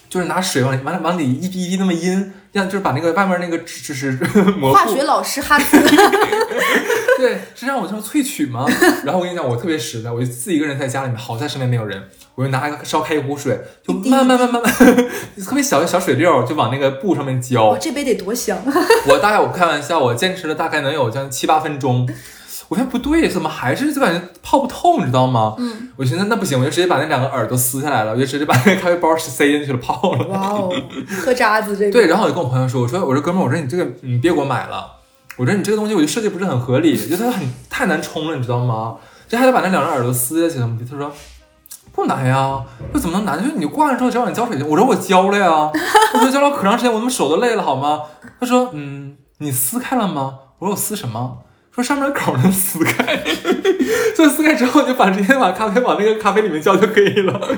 [0.08, 4.12] 就是拿水往里往往里一滴一滴那么阴，让就是把那个外面那个纸就是
[4.58, 5.78] 模糊化学老师哈兹，
[7.18, 8.64] 对，是让我这么萃取吗？
[9.04, 12.02] 然后我跟你讲，我特别实在，我就自己一个人在家里面，好在身边没有人，
[12.34, 14.74] 我就拿一个烧开一壶水，就慢慢慢慢慢慢，
[15.44, 17.78] 特别小的小水溜儿就往那个布上面浇哇，。
[17.78, 18.58] 这杯得多香！
[19.06, 22.08] 我大概我开玩笑，我坚持了大概能有将近七八分钟。
[22.68, 25.54] 我发现不对，怎么还是就感觉泡不透，你知道吗？
[25.58, 30.26] 嗯，我寻思那不行，我就直接把那两个耳朵撕下来了，我就直接把那个咖啡包塞进去了，泡了。
[30.28, 30.70] 哇哦，
[31.22, 31.92] 喝渣子这个。
[31.92, 34.86] 对，然后我就跟我朋友说，我说我说哥们儿，我说你这个你别给我买了，
[35.36, 38.96] 我说你这个东西我觉得设计不是很合理，就它很太难冲了，你知道吗？
[39.26, 40.84] 这还得把那两个耳朵撕下去，怎么的？
[40.84, 41.10] 他说
[41.92, 43.42] 不难呀，这怎么能难？
[43.42, 45.70] 就是你挂上之后只要你浇水就，我说我浇了呀，
[46.14, 48.02] 我说浇了可长时间，我怎么手都累了好吗？
[48.38, 50.34] 他说嗯，你撕开了吗？
[50.58, 51.38] 我说我撕什么？
[51.80, 53.22] 说上面的口能撕开，
[54.16, 57.56] 所以撕开之后就把直接把咖啡往那个咖啡里面浇就可以了。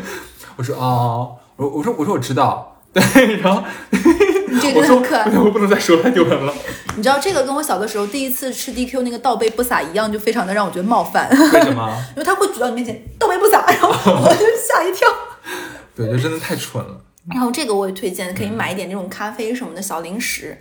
[0.57, 3.03] 我说哦，我我说我说我知道，对，
[3.37, 5.31] 然后你这个 我说真可爱。
[5.39, 6.53] 我不能再说太丢人了。
[6.97, 11.91] 你知道这个跟我小的时候第一次吃 DQ 那个倒杯不洒一样，就非常的让我觉得冒犯，为什么？
[12.15, 15.09] 因为他会举到你面前倒杯不洒，然后我就吓一跳。
[15.97, 17.01] 对，就真的太蠢了。
[17.33, 20.59] 然后这个我也推荐，可以买一点这种咖啡什么的小零食。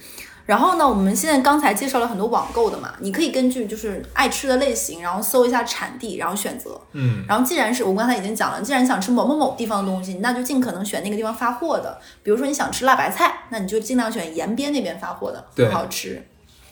[0.49, 6.81] 然后呢，我们现在刚才介绍了很多网购的嘛，你可以根据就是爱吃的类型，然后搜一下产地，然后选择。
[6.93, 11.95] 嗯，然后既然是我刚才已经讲了，既然想吃某某某地方的东西，那就尽可能选那个地方发货的。
[12.23, 16.19] 比如说你想吃辣白菜，那你就尽量选延边那边发货的，很好吃。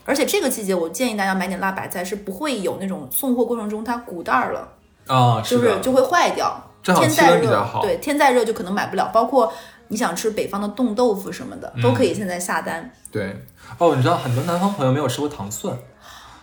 [0.05, 4.67] 而且这个季节，我建议大家买点辣白菜，是不会有那种送货过程中它鼓袋儿了，
[5.05, 6.63] 啊，就是的，就会坏掉。
[6.83, 7.63] 天再热。
[7.81, 9.11] 对，天再热就可能买不了。
[9.13, 9.51] 包括
[9.89, 12.91] 你想吃北方的冻豆腐什么的，嗯都可以现在下单。
[13.11, 13.43] 对
[13.77, 15.77] 哦，你知道很多南方朋友没有吃过糖蒜，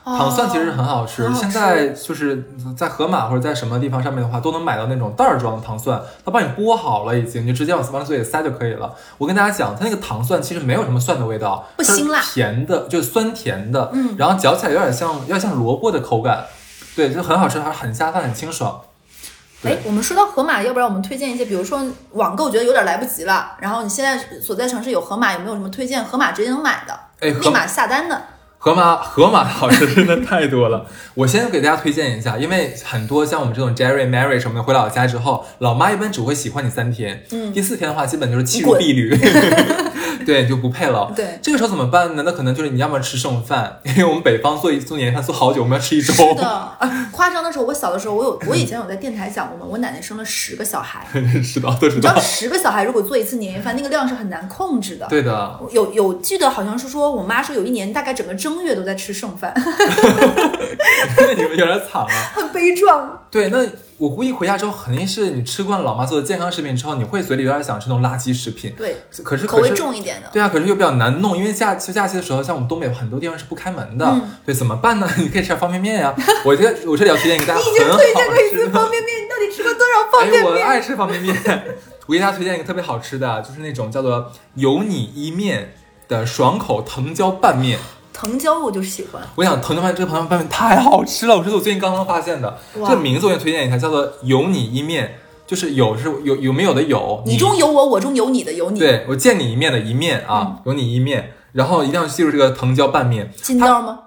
[0.04, 1.32] 糖蒜其实很好吃。
[1.34, 2.44] 现在就是
[2.76, 8.94] 在盒马或者在什么地方上面的话，都能买到那种袋儿装的糖蒜，它帮你剥好了已经，你就直接往往嘴里塞就可以了。
[9.18, 16.44] 我跟大家讲，它那个糖蒜其实没有什么蒜的味道，不辛辣甜的，就是酸甜的，嗯，然后嚼起来有点像有点像萝卜的口感，
[16.96, 18.80] 对，就很好吃，还很下饭，很清爽。
[19.64, 19.72] 对。
[19.72, 28.22] 哎，我们说到盒马，要不然我们推荐一些，比如说网购觉得有点来不及了，然后你现在所在城市有盒马，有没有什么推荐盒马直接能买的，哎，盒立马下单的？
[28.58, 39.10] 盒马 盒马的好吃真的太多了， 我先给大家推荐一下，因为很多像我们这种 Jerry、Mary 什么的，回老家之后，老妈一般只会喜欢你三天，嗯，第四天的话，基本就是弃如敝履，
[40.24, 41.12] 对，就不配了。
[41.14, 42.22] 对这个时候怎么办呢？
[42.24, 46.12] 那可能就是你要么吃剩饭，因为我们北方做一做年夜饭做好久，我们要吃一周。
[46.12, 51.06] 是的，啊，夸张的时候，我小的时候，我有我以前有在电台讲过嘛，我奶奶生了十个小孩，
[51.42, 55.06] 知道都知道你知道，十个小孩如果做一次年夜饭，那个量是很难控制的。
[55.08, 55.58] 对的。
[55.70, 59.52] 有有记得好像是说，我妈说有一年大概整个正月都在吃剩饭
[61.16, 62.08] 那你们有点惨了。
[62.34, 63.20] 很悲壮。
[63.30, 63.58] 对，那
[63.98, 68.74] 我估计回家之后，肯定是你吃惯了老妈做的健康食品之后，你会嘴里有点想吃那种垃圾食品。
[68.76, 70.28] 对，可是口味重一点的。
[70.32, 75.08] 对啊，可是又比较难弄，因为假期假期的时候，像我们东北很多地方是不开门的，嗯对，怎么办呢？
[75.18, 76.14] 你可以吃点方便面呀。
[76.44, 80.66] 我这我这里要推荐给大家 你已经推荐过一次方便面，你到底吃过多少方便哎，我面？
[80.66, 81.36] 爱吃方便面。
[82.06, 85.74] 我给大家推荐一个特别好吃的，就是那种叫做有你一面
[86.08, 87.78] 的爽口藤椒拌面。
[88.14, 92.56] 藤椒我就喜欢，我想藤椒拌这个藤椒拌面太好吃了，我这是我最近刚刚发现的。
[92.72, 98.78] 这个名字我也推荐一下，叫做有你一面，就是有是有有没有的有，你中有我，我中有你的有你。
[98.78, 103.98] 对我见你一面的一面嗯啊，有你一面，然后一定要记住这个藤椒拌面，筋道吗？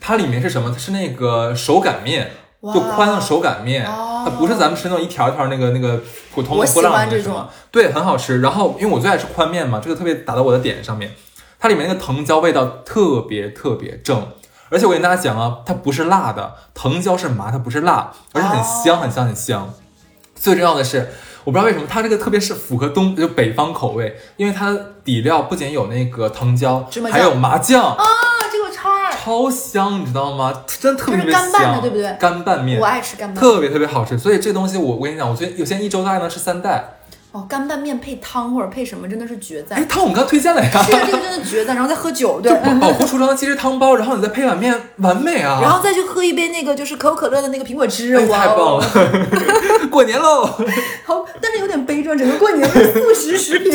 [0.00, 0.70] 它里面是什么？
[0.70, 2.30] 它是那个手擀面，
[2.72, 6.00] 就宽的手擀面，它不是咱们吃那种一条一条那个那个
[6.32, 8.40] 普通的波浪这种，对，很好吃。
[8.40, 11.12] 然后因为我最爱吃宽面嘛，这个特别打到我的点上面，
[11.58, 14.28] 它里面那个藤椒味道特别特别正，
[14.70, 19.72] 而且我跟大家讲啊，它不是辣的，藤椒是麻，它不是辣，而且很香很香很香。
[20.34, 21.10] 最重要的是，
[21.44, 28.04] 我不知道为什么它这个特别是符合东就北方口味，因为它的底料不仅有那个藤椒，还有麻酱啊，
[28.52, 28.66] 这个。
[28.76, 30.62] 超超香，你知道吗？
[30.66, 32.16] 真的特别特别香，对不对？
[32.20, 34.16] 干拌面，我爱吃干拌，特别特别好吃。
[34.16, 36.95] 所以这东西我我跟你讲，我觉得有些一周大概能吃三袋。
[37.36, 39.78] 哦，干拌面配汤或者配什么，真的是绝赞。
[39.78, 41.76] 哎，汤我们刚推荐了呀，是啊，这个真的绝赞。
[41.76, 45.60] 然后再喝酒，对， 保护橱窗的鸡汁汤包，然后你再配碗面，完美啊。
[45.60, 48.86] 然后再去喝一杯那个就是可口可乐的那个苹果汁，哇太棒了。
[49.90, 50.44] 过年喽！
[51.04, 53.72] 好，但是有点悲壮，整个过年的速食食品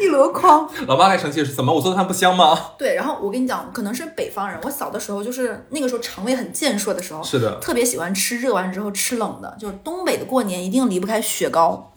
[0.00, 0.68] 一箩筐。
[0.86, 1.72] 老妈还生气是怎么？
[1.72, 2.58] 我做的饭不香吗？
[2.78, 11.89] 对，然后我跟你讲，可能是北方人，我小的时候就是那个时候肠胃很健硕的时候，是的，特别喜欢吃热完之后吃冷的，就是东北的过年一定离不开雪糕。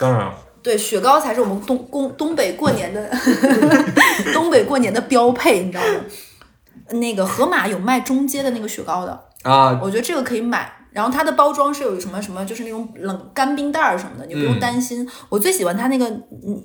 [0.00, 0.32] 当然。
[0.62, 3.10] 对，雪糕才是我们东东东北过年的
[4.34, 6.98] 东北过年的标配，你知道吗？
[6.98, 10.70] 那个盒马有卖中街的那个雪糕的啊，我觉得这个可以买。
[10.92, 15.08] 然后它的包装是有什么什么，就是那种冷干冰袋儿什么的，你不用担心。
[15.28, 16.10] 我最喜欢它那个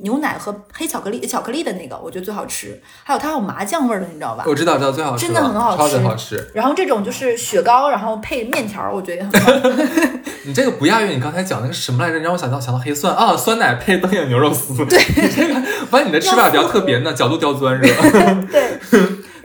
[0.02, 2.82] 牛奶和黑巧克力巧克力的那个，我觉得最好吃。
[3.04, 4.44] 还有它有麻酱味儿的，你知道吧？
[4.48, 6.52] 我知道，知道最好吃，真的很好吃，超级好吃。
[6.54, 9.70] 然后这种就是雪糕，然后配面条，我觉得也很好。
[10.46, 12.18] 你这个不亚于你刚才讲那个什么来着？
[12.18, 14.74] 你让我想到想到黑蒜啊，酸奶配灯影牛肉丝。
[14.86, 15.00] 对，
[15.36, 18.48] 这个发现你的吃法比较特别呢， 角度刁钻是吧？
[18.52, 18.80] 对。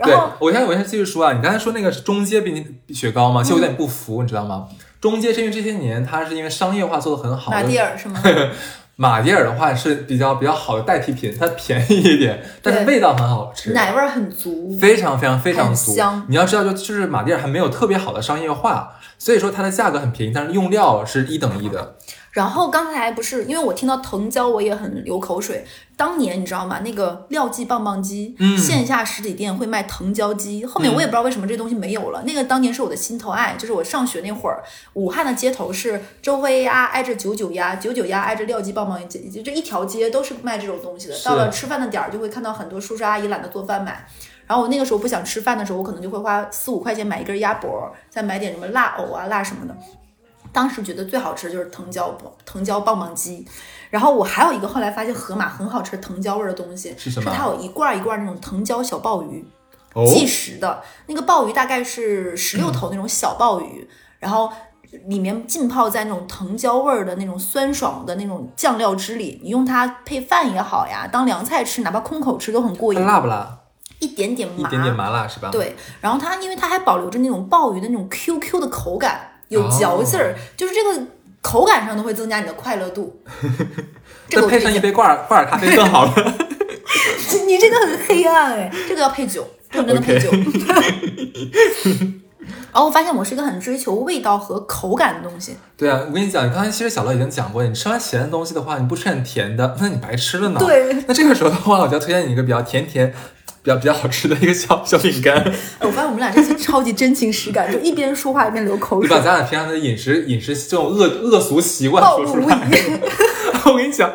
[0.05, 3.43] 对，我先我先继续说啊，你刚才说那个是中街冰淇雪糕吗？
[3.43, 4.67] 其实有点不服，你知道吗？
[5.01, 8.21] 中街是因为这些年它是因为商业化做的很好，马迭尔是吗？
[8.97, 15.95] 马迭尔的话是比较比较好的代替品，它便宜一点，但是味道很好吃，奶味很足，非常非常非常足。
[15.95, 16.23] 香。
[16.29, 21.97] 你要知道，就就是马迭尔还没有特别好的商业化，所以说它的价格很便宜，但是用料是一等一的。
[22.33, 25.65] 然后刚才不是因为我听到藤椒，我也很流口水。
[26.01, 26.81] 当年你知道吗？
[26.83, 30.65] 那个廖记棒棒鸡，线下实体店会卖藤椒鸡。
[30.65, 32.23] 后面我也不知道为什么这东西没有了。
[32.23, 41.15] 那个当年是我的心头爱，就是我上学那会儿，武汉的街头是周黑鸭挨着九九鸭，九九鸭挨着廖记棒棒鸡，就这一条街都是卖这种东西的。
[41.23, 44.09] 到了吃饭的点儿，就会看到很多叔叔阿姨懒得做饭买。
[44.47, 49.77] 然后我那个时候不想吃饭的时候，我可能就会花四五块钱买一根鸭脖，再买点什么辣藕啊、辣什么的。
[50.53, 53.47] 当时觉得最好吃的就是藤椒藤椒棒棒鸡，
[53.91, 57.31] 然后我还有一个后来发现河马很好吃藤椒味的东西是什么？
[57.37, 59.45] 它有一罐一罐那种藤椒小鲍鱼，
[59.95, 63.89] 哦，即食的那个鲍鱼大概是十六头那种小鲍鱼，
[64.21, 64.51] 然后
[65.07, 73.05] 里面浸泡在那种藤椒味儿的那种酸爽的那种酱料汁里，你用它配饭也好呀，当凉菜吃，哪怕空口吃都很过瘾。
[73.05, 73.59] 辣不辣？
[73.99, 75.51] 一点点麻，一点点麻辣是吧？
[75.51, 79.27] 对，然后它因为它还保留着那种鲍鱼的那种 Q Q 的口感。
[79.51, 81.05] 有嚼劲儿，就是这个
[81.41, 83.23] 口感上都会增加你的快乐度。
[84.29, 86.13] 这配上一杯挂耳挂耳咖啡更好了。
[87.47, 90.31] 你这个很黑暗哎，这个要配酒，这个真的配酒。
[92.73, 95.57] 然 后我发现我是一个很追求味道和口感的东西。
[95.77, 100.61] 对啊，我跟你讲，你刚才其实小乐已经讲过，你吃完咸的东西的话，你不吃很甜的，那你白吃了呢。
[100.61, 101.05] 对。
[101.09, 103.13] 那这个时候的话，我就要推荐你一个比较甜甜。
[103.63, 105.37] 比较比较好吃的一个小 小饼干，
[105.81, 109.09] 我发现我们俩这次超级真情实感，就一边说话一边流口水。
[109.09, 112.69] 你把咱俩平常的饮食饮食这种恶恶俗习惯说出来。
[113.67, 114.11] 我跟你讲，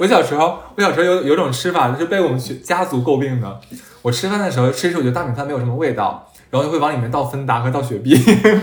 [0.00, 3.60] 我小时候我小时候有有种吃法，就被我们家族诟病的。
[4.02, 6.30] 我吃饭的时候吃一吃，我觉得大米饭没有什么味道。
[6.50, 8.14] 然后就会往里面倒芬达和倒雪碧。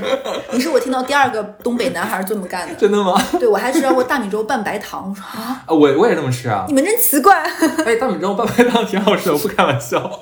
[0.51, 3.13] 你是我听到第二个东北男孩这么干的， 真的吗？
[3.39, 5.09] 对，我还吃到过大米粥拌白糖。
[5.09, 6.65] 我说啊，我我也这么吃啊。
[6.67, 7.43] 你们真奇怪。
[7.85, 10.19] 哎，大米粥拌白糖挺好吃的，我不开玩笑，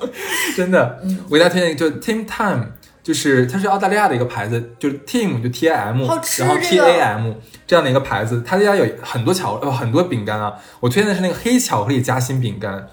[0.56, 0.98] 真的。
[1.28, 2.66] 我给大家推荐一个，就 Team Time，
[3.02, 6.18] 就是它是澳大利亚的一个牌子，就是 Team 就 T A M，然后
[6.60, 7.32] T A M
[7.66, 10.52] 这样的一个牌子，他家有很多巧呃很多饼干啊。
[10.80, 12.88] 我推荐的是那个黑巧克力夹心饼干。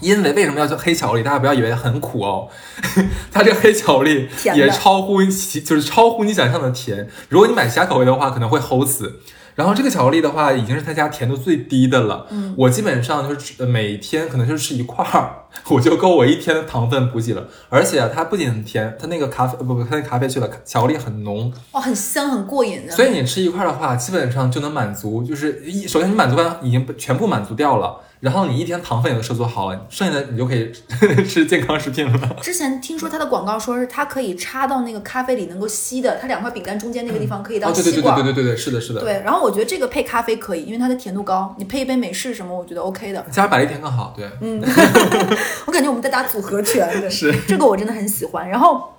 [0.00, 1.22] 因为为什么要叫黑巧克力？
[1.22, 2.48] 大家不要以为很苦哦，
[3.32, 7.08] 它这个黑巧克力也超乎就是超乎你想象的甜。
[7.28, 9.20] 如果你买其他口味的话，可能会齁死。
[9.56, 12.28] 然后这个巧克力的话，已经是他家甜度最低的了。
[12.30, 17.48] 嗯，我基本上就是每天可能就吃一块儿，我就够我一天的糖分补给了。
[17.68, 22.92] 而且它不仅很甜，它那个咖啡不不，它那咖啡去了，巧克力很浓，哇，很香很过瘾的。
[22.92, 27.96] 所以你吃一块的话，基本上就能满足，就是一首先你满足感已经全部满足掉了。
[28.20, 30.72] 然后你一天糖分也都摄足好了，剩下的你就可以
[31.24, 32.36] 吃健康食品了。
[32.42, 38.16] 之前听说它的广告说是它可以插到那个咖啡里能够吸的，它两块饼干中间那个地方可以当吸管。
[38.16, 39.00] 对对对对对对对，是的，是的。
[39.00, 43.24] 对，然后我觉得这个配咖啡可以，因为它的甜度高，你配一杯美式什么，我觉得 OK 的。
[43.30, 44.28] 加百利甜更好，对。
[44.40, 44.60] 嗯，
[45.66, 47.10] 我感觉我们在打组合拳。
[47.10, 47.32] 是。
[47.46, 48.48] 这个我真的很喜欢。
[48.48, 48.92] 然后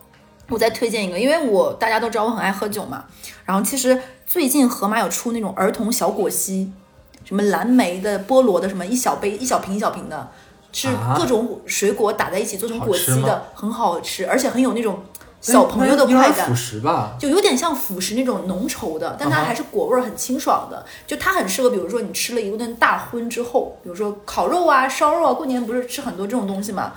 [0.47, 3.03] 我再推荐一个，因为我大家都知道我很爱喝酒嘛。
[3.45, 6.72] 然后其实最近盒马有出那种儿童小果昔，
[7.30, 10.27] 什么蓝莓的、菠萝的，什么一小杯、一小瓶、一小瓶的，
[10.71, 15.03] 是各种水果打在一起做成果昔的，很好吃，而且很有那种
[15.39, 16.51] 小朋友的快感。
[17.19, 20.84] 就有点像辅食那种浓稠的，但它还是果味很清爽的。
[21.05, 26.93] 就它很适合，比如说你吃了一顿大荤之后，比如说烤肉啊、烧肉啊，过年不是吃很多这种东西嘛。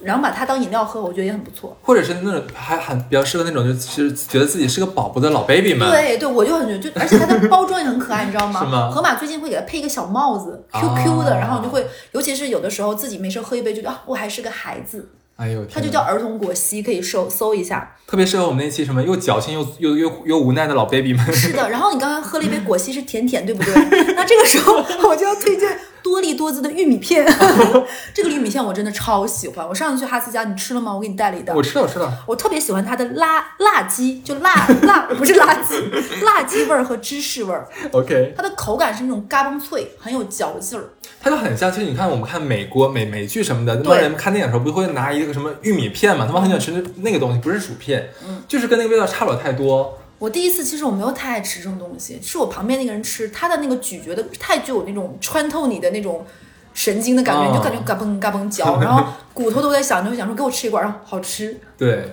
[0.00, 1.76] 然后把它当饮料喝，我觉得也很不错。
[1.82, 5.88] 或者是那种还很比较适合那种，就是觉得自己是个宝宝的老 baby 们。
[5.90, 8.60] 对对，我就很觉得，就而且它的包装也很可爱，你知道吗？
[8.64, 8.90] 是吗？
[8.90, 15.10] 盒马最近会给它配一个小帽子，QQ 的，然后你就会，尤其是有的时候自己没事喝一杯，觉得啊，我还是个孩子。
[15.36, 17.94] 哎呦，它就叫儿童果昔，可以搜搜一下。
[18.08, 21.32] 特别适合我们那期什么又矫情又又又又无奈的老 baby 们。
[21.32, 23.72] 是的，然后你刚刚喝了一杯果昔是甜甜，对不对？
[24.14, 24.74] 那这个时候
[25.08, 25.78] 我就要推荐。
[26.08, 27.26] 多利多姿的玉米片，
[28.14, 29.68] 这个玉米片我真的超喜欢。
[29.68, 30.94] 我上次去哈斯家，你吃了吗？
[30.94, 31.52] 我给你带了一袋。
[31.52, 32.24] 我吃了，我吃了。
[32.26, 35.74] 我特别喜欢它的辣辣鸡，就辣 辣不是辣鸡，
[36.24, 37.68] 辣鸡味儿和芝士味儿。
[37.92, 38.32] OK。
[38.36, 40.84] 它的口感是那种嘎嘣脆，很有嚼劲儿。
[41.20, 46.24] 它就很像，其实你看我们看美国美美剧什么的，那帮人看电影的时候不会拿一个什么玉米片嘛？
[46.26, 48.08] 他们很喜欢吃那那个东西，不是薯片，
[48.46, 49.98] 就是跟那个味道差不了太多。
[50.18, 56.26] 我第一次其实我没有太爱吃这种东西，是我旁边那个人吃，他的那个咀嚼的太具有那种穿透你的那种
[56.74, 61.60] 神经的感觉，你就感觉嘎嘣嘎嘣嚼，然后骨头都在响，就会想说给我吃一管，然后好吃。
[61.78, 62.12] 对，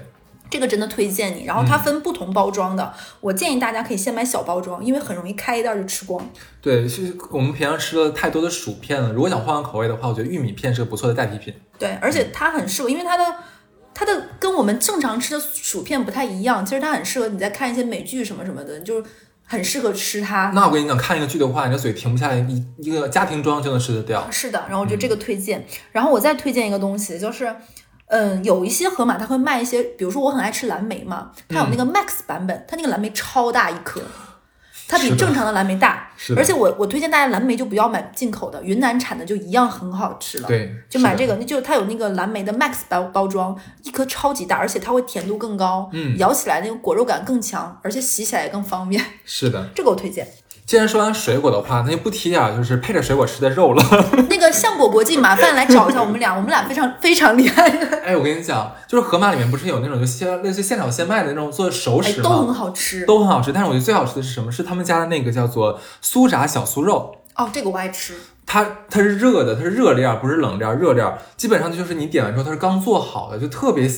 [0.51, 1.45] 这个真的推荐你。
[1.45, 6.24] 然后它分不同包装的，我建议大家可以先买小包装，因为很容易开一袋就吃光。
[6.62, 11.53] 对，其实我们平常吃了太多的薯片了，如果想换换口味的话，我觉得玉米片是个不错的代替品。
[11.80, 13.26] 对，而且它很适合，因为它的。
[13.96, 19.10] 它的跟我们正常吃的薯片不太一样，其实它很适合你在看一些美剧什么什么的，就是
[19.43, 20.52] 很适合吃它。
[20.54, 24.30] 那我跟你讲，看一个剧的话，你的嘴停不下来，一一个家庭装就能吃得掉。
[24.30, 25.66] 是的，然后我觉得这个推荐。
[25.91, 27.56] 然后我再推荐一个东西，就是，
[28.08, 34.02] 嗯，有一些盒马它会卖一些，比如说我很爱吃蓝莓嘛，它有那个 Max 版本，它那个蓝莓超大一颗。
[34.88, 40.47] 它比正常的蓝莓大，而且我我推荐大家蓝莓就不要买进口的，云南产的就一样很好吃了。
[40.47, 49.03] 对，就买这个，那就它有那个蓝莓的 Max 包包装，一颗超级大，而且它会甜度更高，嗯，咬起来那个果肉感更强，而且洗起来也更方便。
[49.25, 50.27] 是的，这个我推荐。
[50.66, 53.84] 既然说完水果的话，那就不提点就是配着水果吃的肉了。
[54.30, 57.70] 那个橡果国际，麻烦来找一下我们俩，我们俩非常非常厉害。
[58.03, 62.24] 哎，我跟你讲，就是盒马里面不是有那种就现类似现炒现卖的那种做熟食吗？
[62.24, 63.51] 都很好吃，都很好吃。
[63.53, 64.51] 但是我觉得最好吃的是什么？
[64.51, 67.16] 是他们家的那个叫做酥炸小酥肉。
[67.36, 68.16] 哦，这个我爱吃。
[68.46, 71.18] 它它是热的，它是热料，不是冷料，热料。
[71.36, 73.89] 基本上就是你点完之后，它是刚做好的，就特别。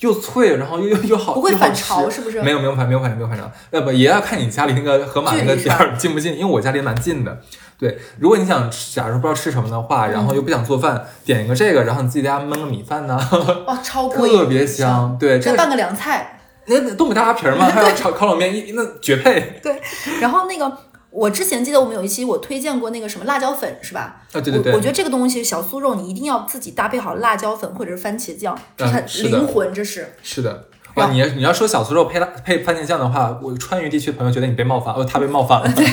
[0.00, 2.40] 又脆，然后又又又好，不会反潮是不是？
[2.40, 7.36] 没有没有反没有反没有反潮，呃不也要看你家里那个盒马那个店儿近不近，因为我家离蛮近的。
[7.76, 13.18] 对，如果你想假如不知道吃什么的话，然后又不想做饭，点一个这个，然后你自己在家焖个米饭呢，
[13.66, 15.16] 哇，超 贵，特别香。
[15.18, 19.58] 对，这拌个凉菜，那东北大拉皮儿嘛， 还有炒烤冷面，一那绝配。
[19.60, 19.80] 对，
[20.20, 20.78] 然后那个。
[21.10, 24.22] 我之前记得我们有一期我推荐过那个什么辣椒粉是吧？
[24.32, 30.14] 啊对对对，我觉得这个东西小酥肉你一定要自己搭配好辣椒粉或者是番茄酱，灵魂，这是。
[30.22, 35.70] 是的，哇，你你要说小酥肉配辣配番茄酱的话，我川渝地区的朋友觉得你被冒犯，哦，他被冒犯了。
[35.74, 35.86] 对。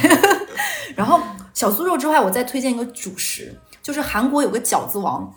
[0.96, 1.20] 然后
[1.54, 5.34] 小酥肉之外，我再推荐一个主食，就是韩国有个饺子王，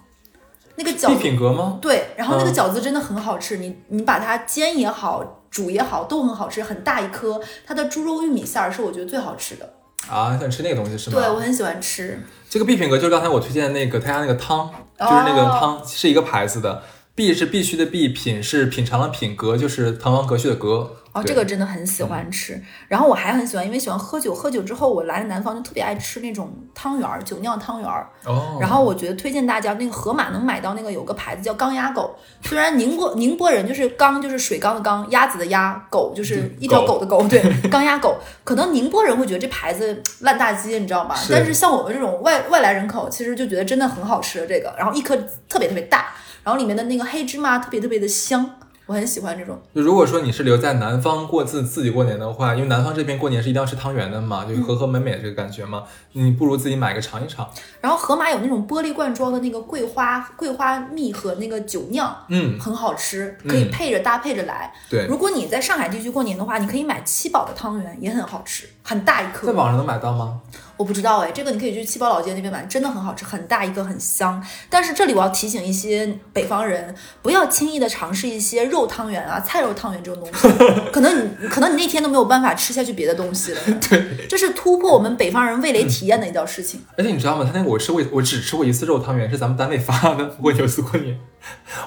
[0.75, 1.23] 那个饺子。
[1.23, 1.79] 品格吗？
[1.81, 5.38] 对，然后那个饺子真的很好吃，你你把它煎也好。
[5.59, 7.41] 煮也好，都很好吃，很大一颗。
[7.67, 9.69] 它的猪肉玉米馅儿是我觉得最好吃的
[10.09, 10.31] 啊！
[10.31, 11.21] 你喜欢吃那个东西是吗？
[11.21, 16.81] 对，我很喜欢吃这个必品阁，就是刚才我推荐的那个他家那个汤，就是那个汤是一个牌子的，
[17.19, 20.99] 必是必须的必，品是品尝的品，格就是滕王阁序的阁。
[21.13, 22.63] 哦，这个真的很喜欢吃。
[22.87, 24.33] 然后我还很喜欢，因为喜欢喝酒。
[24.33, 28.09] 喝酒之后，我来了南方就特别爱吃那种汤圆儿，酒酿汤圆儿。
[28.25, 28.57] 哦。
[28.61, 32.15] 然后我觉得推荐大家，那个盒马能买到那个有个牌子叫缸鸭狗。
[32.45, 37.27] 虽然宁波宁波人就是缸就是水缸的缸，鸭子的鸭，狗就是一条狗的狗。
[37.27, 38.17] 对， 缸鸭狗。
[38.45, 41.17] 可能宁波人会觉得这牌子烂大街，你知道吗？
[41.29, 44.73] 但是像我们这种外外来人口，其实就觉得真的很好吃这个。
[44.79, 45.17] 然后一颗
[45.49, 46.15] 特别特别大，
[46.49, 48.49] 然后里面的那个黑芝麻特别特别的香。
[48.87, 49.61] 我很喜欢这种。
[49.75, 55.83] 就如果说你是留在南方过自自己过年的话，因为南方这边过年是一定要吃汤圆的嘛，就和和美美的这个感觉嘛，
[56.13, 57.47] 你不如自己买个尝一尝。
[57.83, 64.73] 然后盒马有那种玻璃罐装的那个桂花桂花蜜和那个酒酿，嗯，很好吃，可以配着搭配着来。
[64.89, 69.49] 对，如果你在上海地区过年的话，你可以买七宝的汤圆，也很好吃，很大一颗。
[69.49, 70.41] 在网上能买到吗？
[70.79, 74.43] 我不知道哎，这个你可以去七宝老街那边买，真的很好吃，很大一个，很香。
[74.71, 78.89] 但是这里我要提醒一些北方人，不要轻易的尝试一些肉。
[78.89, 80.49] 汤圆啊、菜肉汤圆这种东西，
[80.91, 83.61] 可能你可能你那天都没有办法吃下去别的东西了。
[83.91, 86.81] 对，这是突破我们北方人味蕾体验的一件事情。
[86.97, 87.45] 而且你知道吗？
[87.45, 90.37] 他那个我吃过，我只吃过一次肉汤圆，是咱们单位发的。
[90.43, 91.19] 我有一次过年，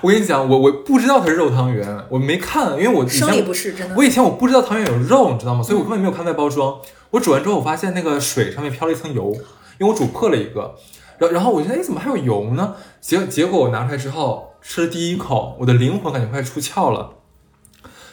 [0.01, 3.95] 我跟你讲，我我不知道它是肉汤圆，我没看，因为我生理不是真的。
[3.95, 5.63] 我以前我不知道汤圆有肉，你知道吗？
[5.63, 6.75] 所以我根本没有看外包装。
[7.11, 9.31] 我煮完之后，我发现那个水上面飘了一层油，
[9.79, 10.75] 因为我煮破了一个。
[11.17, 12.75] 然然后我觉得，哎，怎么还有油呢？
[12.99, 17.17] 结结果我拿出来之后吃了第一口，我的灵魂感觉快出窍了。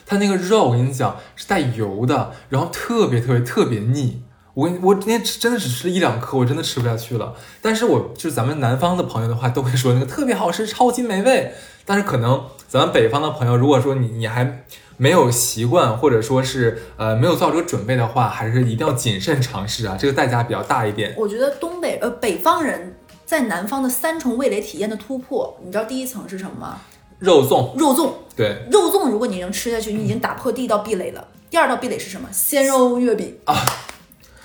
[0.04, 4.22] 它那个肉，我跟你讲是带油的，然后特别特别特别腻。
[4.54, 7.34] 我跟我今天真的只吃了一两颗，我真的吃不下去了。
[7.62, 11.52] 但是我就是咱们南方的朋友的话，都会说那个特别好吃，超级美味。
[11.84, 14.64] 但是可能咱们北方的朋友，如果说你你还
[14.98, 21.14] 没有习惯，或者说是呃没有做好这个准备的话，还是一定要谨慎尝试啊，这个代价比较大一点。
[21.16, 22.94] 我觉得东北呃北方人。
[23.28, 26.80] 在南方的三重味蕾体验的突破，你知道第一层是什么吗？
[27.18, 31.22] 肉粽，肉粽，对，肉粽，如果你能吃下去，你已经打破第一道壁垒了。
[31.50, 32.26] 第二道壁垒是什么？
[32.32, 33.54] 鲜肉月饼啊！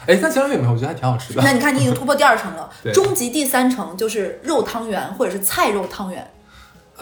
[0.06, 1.42] 哎，那鲜肉月饼我觉得还挺好吃的。
[1.42, 2.70] 那你看，你已经突破第二层了。
[2.94, 6.30] 终极第三层就是肉汤圆或者是菜肉汤圆。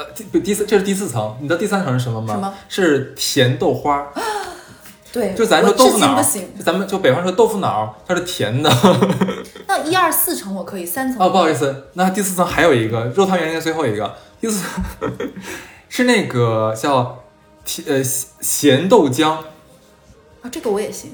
[0.02, 2.34] 呃，第第四这是第四层，你知道第三层是什么吗？
[2.34, 2.54] 什么？
[2.68, 4.08] 是甜豆花。
[5.14, 6.20] 对，就咱说豆腐脑，
[6.58, 8.72] 就咱们就北方说豆腐脑，它是甜的。
[9.68, 14.16] 那一二四层我可以，三层哦，不好意思，那第四层还有一个肉汤圆，应该最后一个。
[14.40, 15.12] 第四层
[15.90, 17.24] 是那个叫
[17.66, 21.12] 甜呃咸豆浆啊，这个我也行，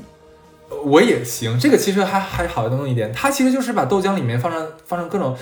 [0.85, 5.35] 我也行，这个其实还还好弄一点，它其实就是把豆浆里面放上放上各种。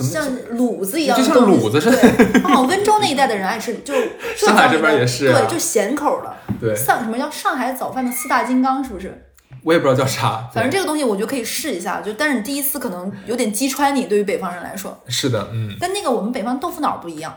[0.00, 2.48] 像卤子一样，就像卤子似的。
[2.48, 3.92] 哦，温州那一带的人爱吃，就
[4.36, 6.34] 上海这边也是，对，就咸口的。
[6.58, 9.28] 对，像什么叫上海早饭的四大金刚，是不是？
[9.62, 12.00] 我也不知道叫啥，反正这个东西我觉得可以试一下。
[12.00, 14.98] 就但是你第一次可能有点击穿你，对于北方人来说。
[15.08, 15.76] 是的，嗯。
[15.78, 17.36] 跟那个我们北方豆腐脑不一样。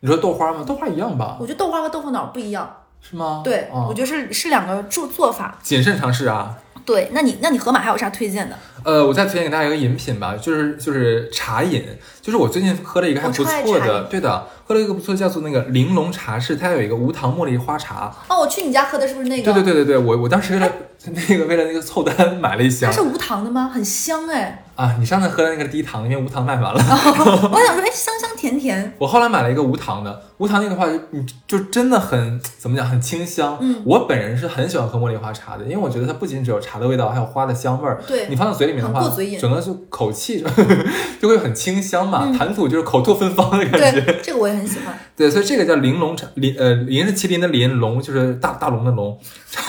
[0.00, 0.62] 你说豆花吗？
[0.66, 1.38] 豆花一样吧？
[1.40, 2.82] 我觉得豆花和豆腐脑不一样。
[3.00, 3.40] 是吗？
[3.44, 5.58] 对，我觉得是是两个做做法。
[5.62, 6.54] 谨慎尝试啊。
[6.86, 8.56] 对，那你那你盒马还有啥推荐的？
[8.84, 11.84] 呃，我再推荐给大家一个饮品吧，就是就是茶饮，
[12.26, 18.12] 就是我最近喝了一个还不错的，对的，喝了一个不错叫做那个玲珑茶室，它有一个无糖茉莉花茶。
[18.28, 19.52] 哦，我去你家喝的是不是那个？
[19.52, 20.68] 对对对对对，我我当时为了
[21.04, 22.90] 那个为了那个凑单买了一箱。
[22.90, 23.70] 它是无糖的吗？
[23.72, 24.64] 很香哎。
[24.74, 26.74] 啊，你上次喝的那个低糖，因为无糖卖完了。
[26.84, 28.92] 我想说，哎，香香甜甜。
[28.98, 33.56] 我后来买了一个无糖的，无糖那个话，你就真的很怎么讲，很清香。
[33.60, 38.02] 嗯，我本人是很喜欢喝茉莉花茶的，因为我觉得它不仅只有茶的味道，还有花的香味儿。
[38.06, 39.00] 对，你放到嘴里面的话，
[39.40, 40.44] 整个就口气
[41.22, 44.00] 就会很清香嘛，谈吐就是口吐芬芳的感觉。
[44.00, 44.98] 对，这个我也很喜欢。
[45.16, 49.18] 对，所以这个叫玲珑茶，玲呃林是麒麟的麟，龙就是大大龙的龙。
[49.50, 49.64] 粗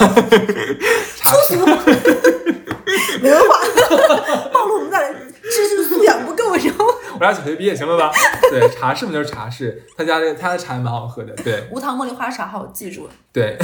[1.48, 1.66] 俗，
[3.20, 3.54] 没文化，
[4.52, 4.98] 暴露我们的
[5.42, 8.10] 知识素养不够，然后我俩小学毕业行了吧？
[8.50, 11.34] 对，茶室嘛就是茶室，他家的他的茶也蛮好喝的。
[11.44, 13.10] 对，无糖茉莉花茶，好，我记住了。
[13.32, 13.58] 对。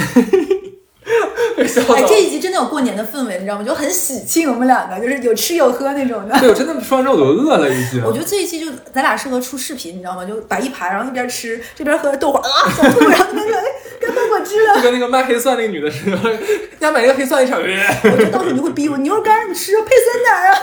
[1.57, 3.63] 哎，这一集真的有过年的氛围，你知道吗？
[3.63, 6.37] 就很喜庆，我们两个就是有吃有喝那种的。
[6.39, 8.03] 对，我真的说完之后我都饿了已经。
[8.03, 10.25] 我觉得这一期就咱俩适合出视频，你知道吗？
[10.25, 13.63] 就摆一排，然后一边吃这边喝豆花啊，想吐，然后那个哎，
[14.01, 14.75] 跟豆果汁了。
[14.75, 16.17] 就跟那个卖黑蒜那个女的似的，
[16.79, 17.81] 家买一个黑蒜一炒约。
[18.03, 20.61] 我就到时候你就会逼我牛肉干，你吃配酸奶啊。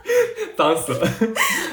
[0.56, 1.08] 脏死了。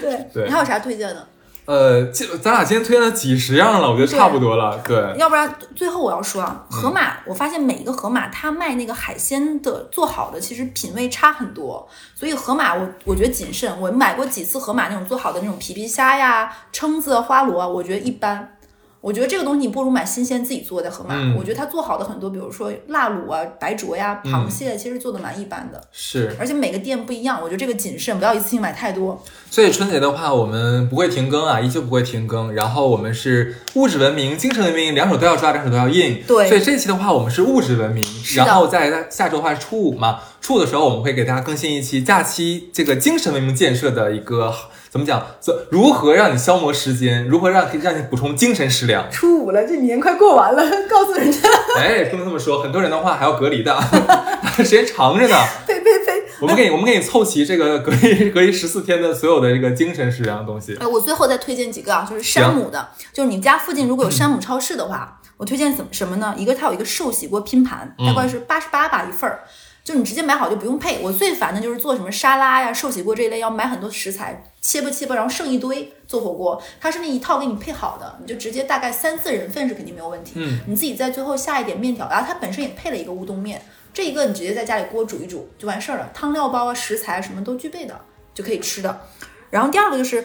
[0.01, 1.27] 对对，你还有啥推荐的？
[1.67, 4.81] 呃，就咱俩今天推荐了几十样了，我觉得差不多了。
[4.87, 11.85] 对，要不然最后我要说啊，盒马，我发现每一个盒马它卖那个海鲜的做好的，其实品味差很多。
[12.15, 18.56] 所以盒马我我觉得谨慎，我买过几次盒马那种做好的那种皮皮虾呀、蛏子、花螺，我觉得一般。
[18.99, 21.15] 我觉得这个东西你不如买新鲜自己做的河马。
[21.37, 25.81] 我觉得它做好的很多，比如说腊卤啊、白灼呀、螃蟹，其实做的蛮一般的。
[25.91, 29.23] 是，而且每个店不一样，我觉得这个谨慎，不要一次性买太多。
[29.49, 32.53] 所以春节的话，我们不会停更啊，依旧不会停更。
[32.53, 36.21] 然后我们是物质文明、精神文明，两手都要抓，两手都要硬。
[36.27, 36.49] 对。
[36.49, 38.03] 所以这期的话，我们是物质文明。
[38.35, 44.53] 然后在下周的话是初五嘛，初五的时候我们会给大家更新一期假期这个精神文明建设的一个。
[44.89, 45.25] 怎么讲？
[45.39, 47.25] 怎如何让你消磨时间？
[47.27, 49.05] 如何让让你补充精神食粮？
[49.11, 51.39] 初五了，这年快过完了， 告诉人家。
[51.77, 53.75] 哎，不能这么说，很多人的话还要隔离的，
[54.57, 55.35] 时间长着呢。
[55.65, 56.23] 呸呸呸！
[56.39, 60.75] 我们给你，我们给你凑齐这个隔离隔离十四天的所有的这个精神食粮的东西。
[60.79, 66.33] 哎，我最后再推荐几个啊，就是山姆的，就是你家附近如果有山姆超市的话，我推荐什么什么呢？
[66.37, 69.43] 一个它有一个寿喜锅拼盘，大概是八十八吧一份儿。
[69.87, 70.99] 就你直接买好就不用配。
[71.01, 76.61] 我最烦的就是做什么沙拉呀、寿喜锅这一类，要买很多食材，切吧切吧，然后剩一堆做火锅。
[76.81, 80.33] 它是那一套给你配好的，你就直接大概三四人份是肯定没有问题。
[80.35, 83.61] 嗯，你自己在最后下一点面条，然后它本身也配了一个乌冬面，
[83.93, 87.97] 这一个你直接在家里锅煮一煮就完事儿了，汤料包啊、食材什么都具备的
[88.33, 88.99] 就可以吃的。
[89.49, 90.21] 然后第二个就是。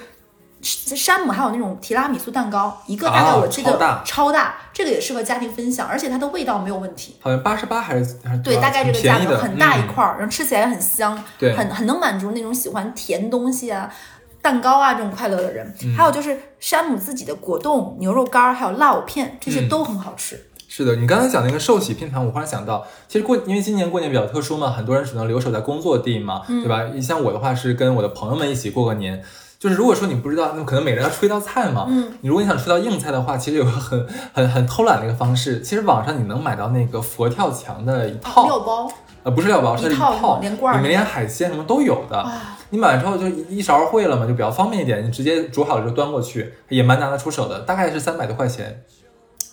[0.62, 7.16] 山姆还有那种提拉米苏蛋糕，一个大概我这个超大超大，这个也适合家庭分享，而且它的味道没有问题。
[7.20, 13.92] 好像八十八还是还是对，大概这个价格很大一嗯块儿，然后吃起来很香，对很很能满足那种喜欢甜东西啊、
[14.40, 15.74] 蛋糕啊这种快乐的人。
[15.82, 20.40] 嗯还有就是山姆自己的果冻、牛肉干儿，还有辣藕片，这些嗯都很好吃。
[20.68, 26.84] 是的，你刚才讲那个寿喜拼盘，我忽然想到，其实过因为今年过年比较特殊嘛，很多人只能留守在工作地嘛，嗯对吧？
[26.94, 29.24] 你像我的话是跟我的朋友们一起过个年。
[29.62, 31.86] 就是如果说你不知道，那可能每人要出一道菜嘛。
[31.88, 38.90] 嗯，你如果你想出道硬菜的话，其实有个很很很偷懒的一个方式，其实网上你能买到那个佛跳墙的一套，料包
[39.22, 42.18] 呃，不是料包，是一套套，连罐儿里面连海鲜什么都有的。
[42.18, 48.82] 啊，你买完之后就一一勺烩了嘛，就比较方便一点，你直接煮好了就端过去，也蛮拿得出手的，大概是三百多块钱，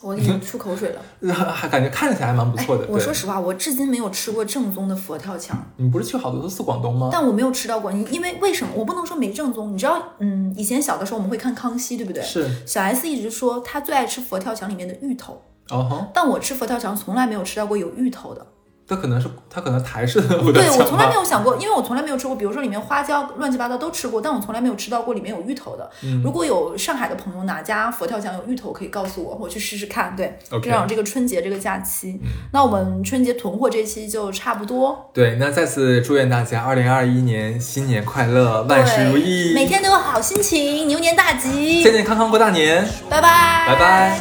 [0.01, 1.01] 我已经出口水了。
[1.33, 2.83] 还感觉看起来还蛮不错的。
[2.85, 7.09] 哎我说实话，我至今没有吃过正宗的佛跳墙，你不是去好多次广东吗？
[7.11, 7.91] 但我没有吃到过。
[7.91, 8.73] 你因为为什么？
[8.75, 9.73] 我不能说没正宗。
[9.73, 12.23] 你知道，嗯，以前小的时候我们会看康熙，对不对？
[12.23, 18.45] 是，小 S 一直说她最爱吃佛跳墙里面的芋头，哦吼，但我吃佛跳墙从来没有吃到过有芋头的。
[18.89, 25.87] 这可能是他可能台式的对我从来没有想过，因为我从来没有吃过，比如说里面花椒乱七八糟都吃过，但我从来没有吃到过里面有芋头的。
[26.01, 30.15] 嗯如果有上海的朋友哪家佛跳墙有芋头，可以告诉我，我去试试看。
[30.15, 32.19] 对这样这个春节这个假期，
[32.51, 35.11] 那我们春节囤货这期就差不多。
[35.13, 44.19] 对，那再次祝愿大家二零二一年新年快乐，万事如意，每天都有好心情，牛年大吉健，健康康过大年，拜拜，拜拜。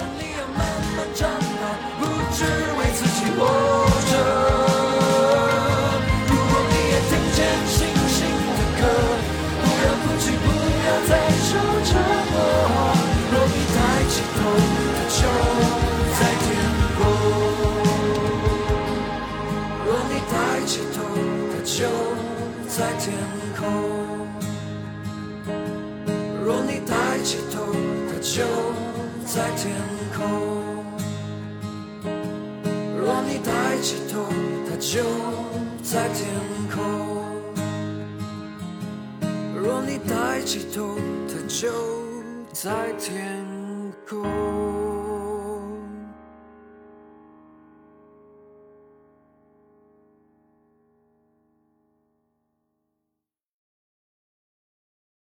[33.44, 34.24] 抬起头，
[34.68, 35.02] 它就
[35.82, 36.26] 在天
[36.74, 36.76] 空。
[39.54, 40.96] 若你抬起头，
[41.28, 41.70] 它就
[42.52, 43.44] 在天
[44.08, 44.67] 空。